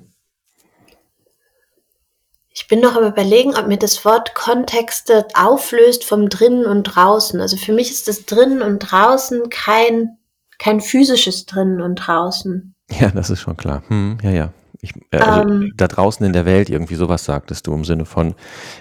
[2.49, 7.39] Ich bin noch am überlegen, ob mir das Wort Kontexte auflöst vom drinnen und draußen.
[7.39, 10.17] Also für mich ist das drinnen und draußen kein
[10.57, 12.73] kein physisches drinnen und draußen.
[12.89, 13.83] Ja, das ist schon klar.
[13.89, 14.53] Hm, ja, ja.
[14.85, 18.05] Ich, äh, also ähm, da draußen in der Welt irgendwie sowas sagtest du im Sinne
[18.05, 18.35] von,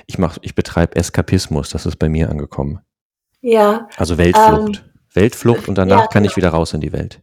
[0.07, 2.80] ich mach, ich betreibe Eskapismus, das ist bei mir angekommen.
[3.40, 3.88] Ja.
[3.96, 4.84] Also Weltflucht.
[4.84, 6.48] Ähm, Weltflucht und danach ja, kann ich genau.
[6.48, 7.22] wieder raus in die Welt.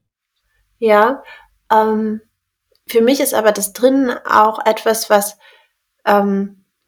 [0.79, 1.23] Ja.
[1.71, 2.21] Ähm,
[2.87, 5.37] für mich ist aber das drinnen auch etwas, was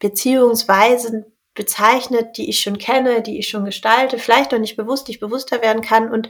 [0.00, 1.24] Beziehungsweisen
[1.54, 5.20] bezeichnet, die ich schon kenne, die ich schon gestalte, vielleicht noch nicht bewusst, die ich
[5.20, 6.28] bewusster werden kann und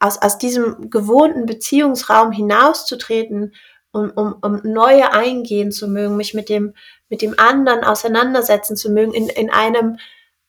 [0.00, 3.54] aus, aus diesem gewohnten Beziehungsraum hinauszutreten,
[3.94, 6.74] um, um, um neue eingehen zu mögen, mich mit dem,
[7.08, 9.98] mit dem anderen auseinandersetzen zu mögen, in, in einem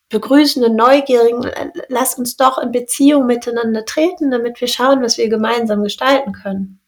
[0.10, 1.50] begrüßenden, neugierigen,
[1.88, 6.80] lass uns doch in Beziehung miteinander treten, damit wir schauen, was wir gemeinsam gestalten können.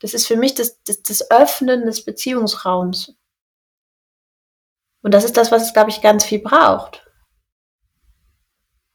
[0.00, 3.14] Das ist für mich das, das, das Öffnen des Beziehungsraums.
[5.02, 7.01] Und das ist das, was es, glaube ich, ganz viel braucht.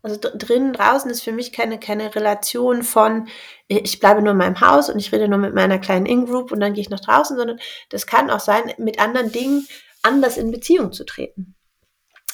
[0.07, 3.27] Also drinnen, draußen ist für mich keine, keine Relation von,
[3.67, 6.61] ich bleibe nur in meinem Haus und ich rede nur mit meiner kleinen In-Group und
[6.61, 9.67] dann gehe ich nach draußen, sondern das kann auch sein, mit anderen Dingen
[10.03, 11.55] anders in Beziehung zu treten.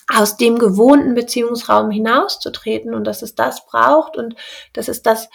[0.07, 4.35] Aus dem gewohnten Beziehungsraum hinauszutreten und dass es das braucht und
[4.73, 5.29] dass es das,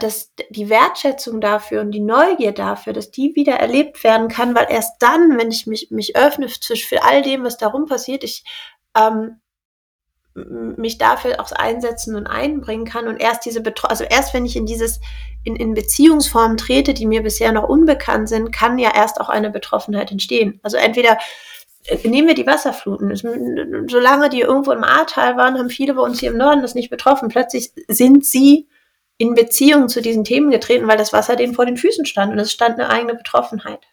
[0.00, 4.68] dass die Wertschätzung dafür und die Neugier dafür, dass die wieder erlebt werden kann, weil
[4.70, 8.44] erst dann, wenn ich mich, mich öffne für, für all dem, was darum passiert, ich
[8.96, 9.42] ähm,
[10.34, 14.56] mich dafür auch einsetzen und einbringen kann und erst diese Betro also erst wenn ich
[14.56, 15.00] in dieses
[15.44, 19.50] in, in Beziehungsformen trete, die mir bisher noch unbekannt sind, kann ja erst auch eine
[19.50, 20.58] Betroffenheit entstehen.
[20.62, 21.18] Also entweder
[21.84, 23.14] äh, nehmen wir die Wasserfluten.
[23.88, 26.90] Solange die irgendwo im Ahrtal waren, haben viele bei uns hier im Norden das nicht
[26.90, 27.28] betroffen.
[27.28, 28.68] Plötzlich sind sie
[29.18, 32.38] in Beziehung zu diesen Themen getreten, weil das Wasser denen vor den Füßen stand und
[32.38, 33.86] es stand eine eigene Betroffenheit.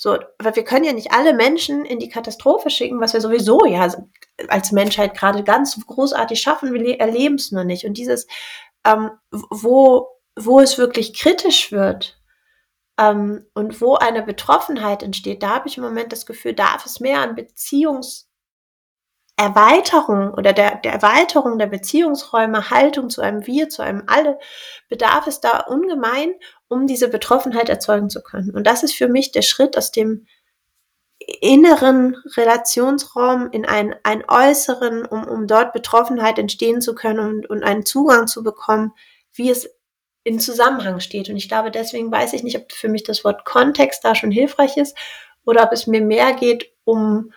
[0.00, 3.66] So, weil wir können ja nicht alle Menschen in die Katastrophe schicken, was wir sowieso
[3.66, 3.92] ja
[4.46, 7.84] als Menschheit gerade ganz großartig schaffen, wir erleben es nur nicht.
[7.84, 8.28] Und dieses,
[8.84, 12.22] ähm, wo, wo es wirklich kritisch wird
[12.96, 17.00] ähm, und wo eine Betroffenheit entsteht, da habe ich im Moment das Gefühl, darf es
[17.00, 24.04] mehr an Beziehungserweiterung oder der, der Erweiterung der Beziehungsräume, Haltung zu einem Wir, zu einem
[24.06, 24.38] Alle,
[24.88, 26.34] bedarf es da ungemein
[26.68, 28.50] um diese Betroffenheit erzeugen zu können.
[28.50, 30.26] Und das ist für mich der Schritt aus dem
[31.40, 37.64] inneren Relationsraum in einen, einen äußeren, um, um dort Betroffenheit entstehen zu können und, und
[37.64, 38.92] einen Zugang zu bekommen,
[39.32, 39.68] wie es
[40.24, 41.28] in Zusammenhang steht.
[41.28, 44.30] Und ich glaube, deswegen weiß ich nicht, ob für mich das Wort Kontext da schon
[44.30, 44.96] hilfreich ist
[45.44, 47.32] oder ob es mir mehr geht um,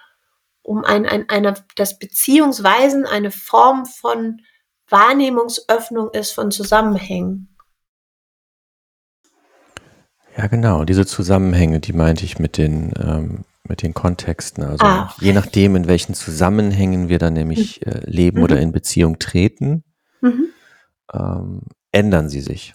[0.62, 4.42] um ein, ein, eine, das Beziehungsweisen eine Form von
[4.90, 7.51] Wahrnehmungsöffnung ist von Zusammenhängen.
[10.42, 10.86] Ja, genau.
[10.86, 14.64] Diese Zusammenhänge, die meinte ich mit den, ähm, mit den Kontexten.
[14.64, 15.14] Also ah.
[15.20, 17.92] je nachdem, in welchen Zusammenhängen wir dann nämlich mhm.
[17.92, 18.44] äh, leben mhm.
[18.44, 19.84] oder in Beziehung treten,
[20.22, 20.46] mhm.
[21.14, 21.62] ähm,
[21.92, 22.74] ändern sie sich.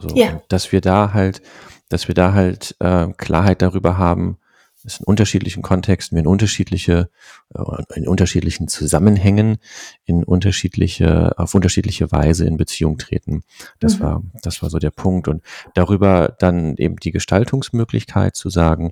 [0.00, 0.40] So, ja.
[0.48, 1.42] Dass wir da halt
[1.88, 4.38] dass wir da halt äh, Klarheit darüber haben,
[4.84, 7.10] dass in unterschiedlichen Kontexten wir in unterschiedliche,
[7.54, 7.62] äh,
[7.94, 9.58] in unterschiedlichen Zusammenhängen,
[10.04, 13.42] in unterschiedliche, auf unterschiedliche Weise in Beziehung treten.
[13.80, 14.02] Das mhm.
[14.02, 15.28] war, das war so der Punkt.
[15.28, 15.42] Und
[15.74, 18.90] darüber dann eben die Gestaltungsmöglichkeit zu sagen,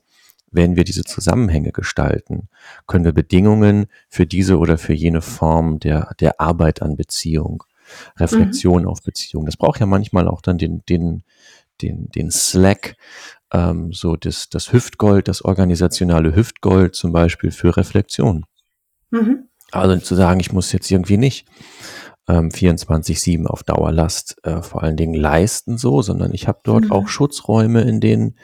[0.51, 2.49] wenn wir diese Zusammenhänge gestalten,
[2.87, 7.64] können wir Bedingungen für diese oder für jene Form der, der Arbeit an Beziehung,
[8.16, 8.89] Reflexion mhm.
[8.89, 9.47] auf Beziehung.
[9.47, 11.22] Das braucht ja manchmal auch dann den, den,
[11.82, 12.97] den, den Slack,
[13.53, 18.45] ähm, so das, das Hüftgold, das organisationale Hüftgold zum Beispiel für Reflexion.
[19.11, 19.49] Mhm.
[19.73, 21.47] Also zu sagen, ich muss jetzt irgendwie nicht
[22.29, 26.93] ähm, 24-7 auf Dauerlast äh, vor allen Dingen leisten so, sondern ich habe dort mhm.
[26.93, 28.37] auch Schutzräume, in denen,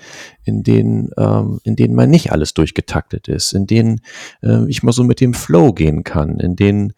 [0.45, 4.01] in denen, ähm, in denen man nicht alles durchgetaktet ist, in denen
[4.43, 6.93] äh, ich mal so mit dem Flow gehen kann, in denen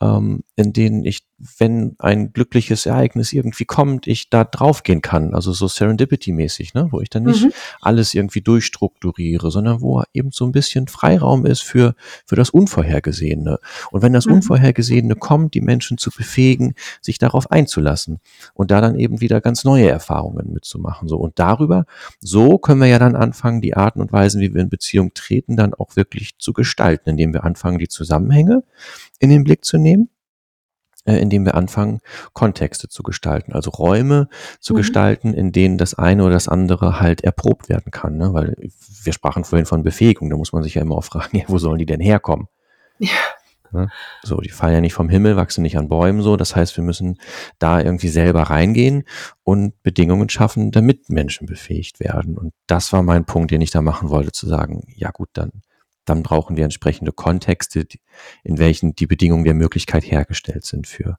[0.00, 1.26] ähm, in denen ich,
[1.58, 5.34] wenn ein glückliches Ereignis irgendwie kommt, ich da draufgehen kann.
[5.34, 6.88] Also so Serendipity-mäßig, ne?
[6.90, 7.52] wo ich dann nicht mhm.
[7.80, 11.94] alles irgendwie durchstrukturiere, sondern wo eben so ein bisschen Freiraum ist für,
[12.26, 13.58] für das Unvorhergesehene.
[13.90, 14.34] Und wenn das mhm.
[14.34, 18.20] Unvorhergesehene kommt, die Menschen zu befähigen, sich darauf einzulassen
[18.52, 21.08] und da dann eben wieder ganz neue Erfahrungen mitzumachen.
[21.08, 21.16] So.
[21.16, 21.86] Und darüber,
[22.20, 25.56] so können wir ja dann anfangen, die Arten und Weisen, wie wir in Beziehung treten,
[25.56, 28.62] dann auch wirklich zu gestalten, indem wir anfangen, die Zusammenhänge
[29.18, 30.10] in den Blick zu nehmen
[31.04, 32.00] indem wir anfangen,
[32.32, 34.28] Kontexte zu gestalten, also Räume
[34.60, 34.78] zu mhm.
[34.78, 38.16] gestalten, in denen das eine oder das andere halt erprobt werden kann.
[38.16, 38.32] Ne?
[38.32, 38.54] Weil
[39.02, 41.58] wir sprachen vorhin von Befähigung, da muss man sich ja immer auch fragen, ja, wo
[41.58, 42.46] sollen die denn herkommen?
[42.98, 43.10] Ja.
[43.72, 43.88] Ne?
[44.22, 46.36] So, die fallen ja nicht vom Himmel, wachsen nicht an Bäumen so.
[46.36, 47.18] Das heißt, wir müssen
[47.58, 49.04] da irgendwie selber reingehen
[49.44, 52.36] und Bedingungen schaffen, damit Menschen befähigt werden.
[52.36, 55.62] Und das war mein Punkt, den ich da machen wollte, zu sagen, ja gut, dann
[56.04, 57.86] dann brauchen wir entsprechende Kontexte,
[58.42, 61.18] in welchen die Bedingungen der Möglichkeit hergestellt sind für,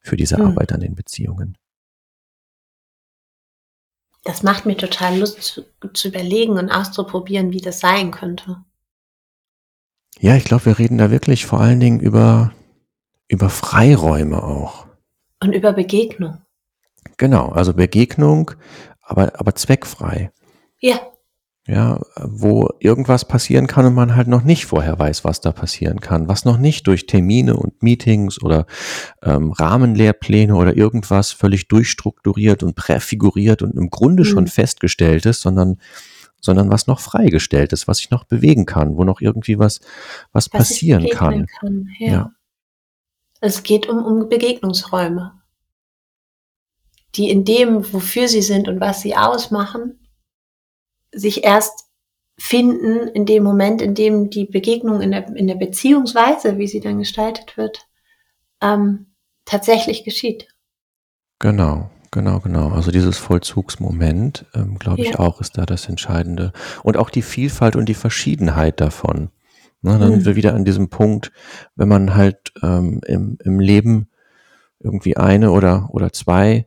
[0.00, 0.46] für diese hm.
[0.46, 1.58] Arbeit an den Beziehungen.
[4.24, 8.64] Das macht mir total Lust zu, zu überlegen und auszuprobieren, wie das sein könnte.
[10.20, 12.52] Ja, ich glaube, wir reden da wirklich vor allen Dingen über,
[13.26, 14.86] über Freiräume auch.
[15.40, 16.38] Und über Begegnung.
[17.16, 18.52] Genau, also Begegnung,
[19.00, 20.30] aber, aber zweckfrei.
[20.78, 21.11] Ja
[21.66, 26.00] ja, wo irgendwas passieren kann und man halt noch nicht vorher weiß, was da passieren
[26.00, 28.66] kann, was noch nicht durch Termine und Meetings oder
[29.22, 34.26] ähm, Rahmenlehrpläne oder irgendwas völlig durchstrukturiert und präfiguriert und im Grunde mhm.
[34.26, 35.78] schon festgestellt ist, sondern
[36.44, 39.78] sondern was noch freigestellt ist, was ich noch bewegen kann, wo noch irgendwie was
[40.32, 41.46] was, was passieren kann.
[41.60, 42.12] kann ja.
[42.12, 42.32] ja.
[43.40, 45.40] Es geht um, um Begegnungsräume,
[47.14, 50.01] die in dem, wofür sie sind und was sie ausmachen,
[51.12, 51.88] sich erst
[52.38, 56.80] finden in dem Moment, in dem die Begegnung in der, in der Beziehungsweise, wie sie
[56.80, 57.86] dann gestaltet wird,
[58.60, 60.48] ähm, tatsächlich geschieht.
[61.38, 62.70] Genau, genau, genau.
[62.70, 65.18] Also dieses Vollzugsmoment, ähm, glaube ich ja.
[65.18, 66.52] auch, ist da das Entscheidende.
[66.82, 69.30] Und auch die Vielfalt und die Verschiedenheit davon.
[69.82, 70.14] Na, dann mhm.
[70.14, 71.32] sind wir wieder an diesem Punkt,
[71.74, 74.08] wenn man halt ähm, im, im Leben
[74.78, 76.66] irgendwie eine oder, oder zwei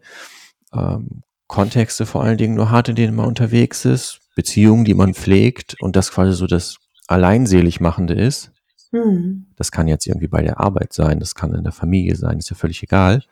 [0.73, 5.13] ähm, Kontexte vor allen Dingen nur hat, in denen man unterwegs ist, Beziehungen, die man
[5.13, 6.77] pflegt und das quasi so das
[7.07, 8.51] alleinselig machende ist.
[8.91, 9.47] Hm.
[9.55, 12.49] Das kann jetzt irgendwie bei der Arbeit sein, das kann in der Familie sein, ist
[12.49, 13.23] ja völlig egal.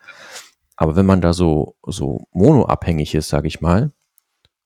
[0.76, 3.92] Aber wenn man da so, so monoabhängig ist, sage ich mal,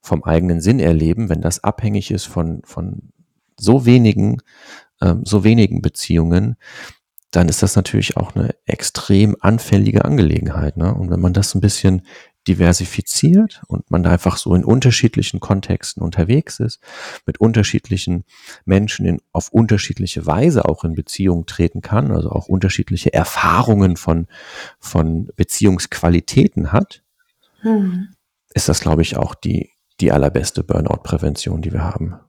[0.01, 3.11] vom eigenen Sinn erleben, wenn das abhängig ist von, von
[3.59, 4.41] so wenigen,
[5.01, 6.55] ähm, so wenigen Beziehungen,
[7.31, 10.77] dann ist das natürlich auch eine extrem anfällige Angelegenheit.
[10.77, 10.93] Ne?
[10.93, 12.03] Und wenn man das ein bisschen
[12.47, 16.79] diversifiziert und man da einfach so in unterschiedlichen Kontexten unterwegs ist,
[17.25, 18.23] mit unterschiedlichen
[18.65, 24.27] Menschen in, auf unterschiedliche Weise auch in Beziehung treten kann, also auch unterschiedliche Erfahrungen von,
[24.79, 27.03] von Beziehungsqualitäten hat,
[27.61, 28.09] hm.
[28.53, 32.19] ist das, glaube ich, auch die, die allerbeste Burnout-Prävention, die wir haben.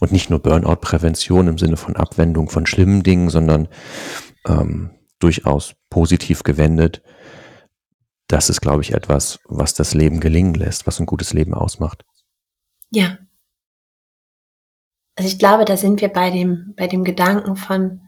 [0.00, 3.68] Und nicht nur Burnout-Prävention im Sinne von Abwendung von schlimmen Dingen, sondern
[4.46, 4.90] ähm,
[5.20, 7.02] durchaus positiv gewendet.
[8.26, 12.04] Das ist, glaube ich, etwas, was das Leben gelingen lässt, was ein gutes Leben ausmacht.
[12.90, 13.18] Ja.
[15.16, 18.00] Also ich glaube, da sind wir bei dem, bei dem Gedanken von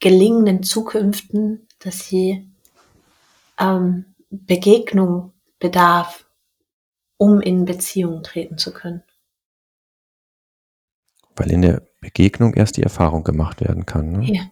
[0.00, 2.50] gelingenden Zukünften, dass sie
[3.58, 6.26] ähm, Begegnung bedarf,
[7.16, 9.02] um in Beziehung treten zu können.
[11.36, 14.12] Weil in der Begegnung erst die Erfahrung gemacht werden kann.
[14.12, 14.24] Ne?
[14.24, 14.42] Ja.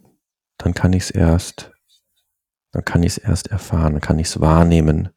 [0.59, 1.72] Dann kann ich es erst
[2.73, 5.11] dann kann ich es erst erfahren, dann kann ich es wahrnehmen.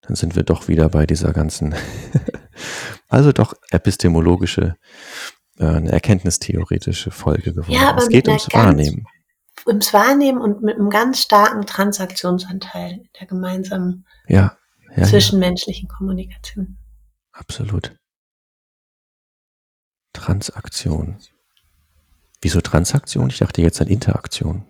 [0.00, 1.74] Dann sind wir doch wieder bei dieser ganzen,
[3.08, 4.76] also doch epistemologische,
[5.58, 7.72] äh, eine erkenntnistheoretische Folge geworden.
[7.72, 9.06] Ja, aber es geht ums Wahrnehmen.
[9.66, 14.56] Ums Wahrnehmen und mit einem ganz starken Transaktionsanteil der gemeinsamen ja.
[14.96, 15.94] ja, zwischenmenschlichen ja.
[15.94, 16.78] Kommunikation.
[17.32, 17.94] Absolut.
[20.14, 21.18] Transaktion.
[22.40, 23.28] Wieso Transaktion?
[23.28, 24.64] Ich dachte jetzt an Interaktion.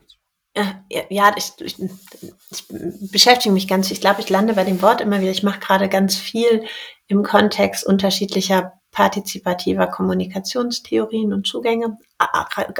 [0.57, 2.69] Ja, ja ich, ich, ich
[3.11, 5.31] beschäftige mich ganz, ich glaube, ich lande bei dem Wort immer wieder.
[5.31, 6.65] Ich mache gerade ganz viel
[7.07, 11.97] im Kontext unterschiedlicher partizipativer Kommunikationstheorien und Zugänge,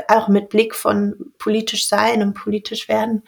[0.09, 3.23] auch mit Blick von politisch sein und politisch werden.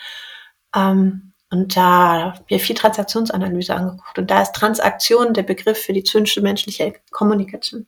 [0.75, 4.19] Ähm, und da habe ich viel Transaktionsanalyse angeguckt.
[4.19, 7.87] Und da ist Transaktion der Begriff für die zwischenmenschliche Kommunikation.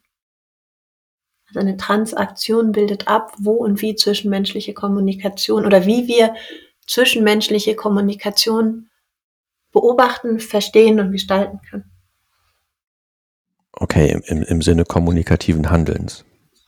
[1.54, 6.34] Also eine Transaktion bildet ab, wo und wie zwischenmenschliche Kommunikation oder wie wir
[6.86, 8.88] zwischenmenschliche Kommunikation
[9.72, 11.90] beobachten, verstehen und gestalten können.
[13.72, 16.24] Okay, im, im Sinne kommunikativen Handelns.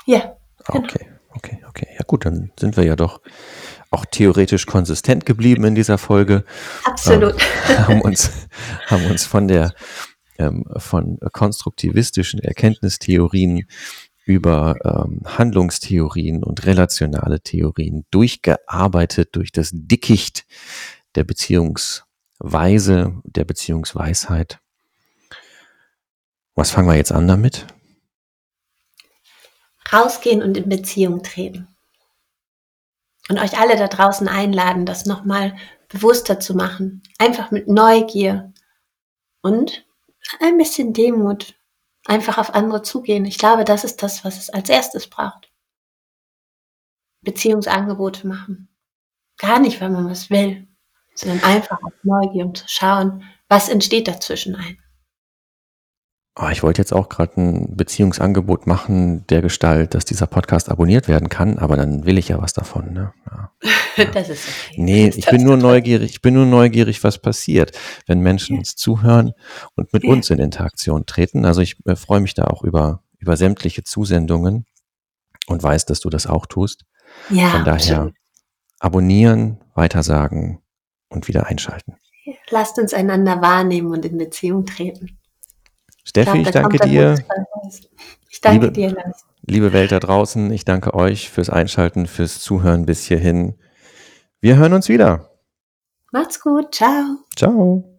[0.06, 0.36] Ja.
[0.66, 0.84] Genau.
[0.84, 1.88] Okay, okay, okay.
[1.94, 3.20] Ja gut, dann sind wir ja doch
[3.90, 6.44] auch theoretisch konsistent geblieben in dieser Folge.
[6.84, 7.34] Absolut.
[7.68, 8.30] Ähm, haben, uns,
[8.86, 9.72] haben uns von der
[10.38, 13.66] ähm, von konstruktivistischen Erkenntnistheorien
[14.26, 20.44] über ähm, Handlungstheorien und relationale Theorien durchgearbeitet durch das Dickicht
[21.14, 24.60] der Beziehungsweise, der Beziehungsweisheit
[26.56, 27.66] was fangen wir jetzt an damit?
[29.92, 31.68] Rausgehen und in Beziehung treten.
[33.28, 35.54] Und euch alle da draußen einladen, das nochmal
[35.88, 37.02] bewusster zu machen.
[37.18, 38.54] Einfach mit Neugier
[39.42, 39.86] und
[40.40, 41.54] ein bisschen Demut.
[42.06, 43.24] Einfach auf andere zugehen.
[43.24, 45.50] Ich glaube, das ist das, was es als erstes braucht.
[47.22, 48.68] Beziehungsangebote machen.
[49.38, 50.68] Gar nicht, weil man was will,
[51.14, 54.78] sondern einfach auf Neugier, um zu schauen, was entsteht dazwischen ein.
[56.38, 61.08] Oh, ich wollte jetzt auch gerade ein Beziehungsangebot machen, der Gestalt, dass dieser Podcast abonniert
[61.08, 62.92] werden kann, aber dann will ich ja was davon.
[62.92, 63.12] Ne?
[63.30, 63.52] Ja.
[64.12, 64.74] Das ist okay.
[64.76, 67.72] Nee, ich bin nur neugierig, ich bin nur neugierig, was passiert,
[68.06, 69.32] wenn Menschen uns zuhören
[69.74, 70.10] und mit ja.
[70.10, 71.46] uns in Interaktion treten.
[71.46, 74.66] Also ich äh, freue mich da auch über, über sämtliche Zusendungen
[75.46, 76.84] und weiß, dass du das auch tust.
[77.30, 77.48] Ja.
[77.48, 78.14] Von daher absolut.
[78.80, 80.60] abonnieren, weitersagen
[81.08, 81.96] und wieder einschalten.
[82.50, 85.18] Lasst uns einander wahrnehmen und in Beziehung treten.
[86.06, 87.14] Steffi, ich, glaub, ich danke dir.
[88.30, 89.24] Ich danke liebe, dir, Lars.
[89.44, 93.54] Liebe Welt da draußen, ich danke euch fürs Einschalten, fürs Zuhören bis hierhin.
[94.40, 95.30] Wir hören uns wieder.
[96.12, 96.74] Macht's gut.
[96.74, 97.18] Ciao.
[97.34, 97.95] Ciao.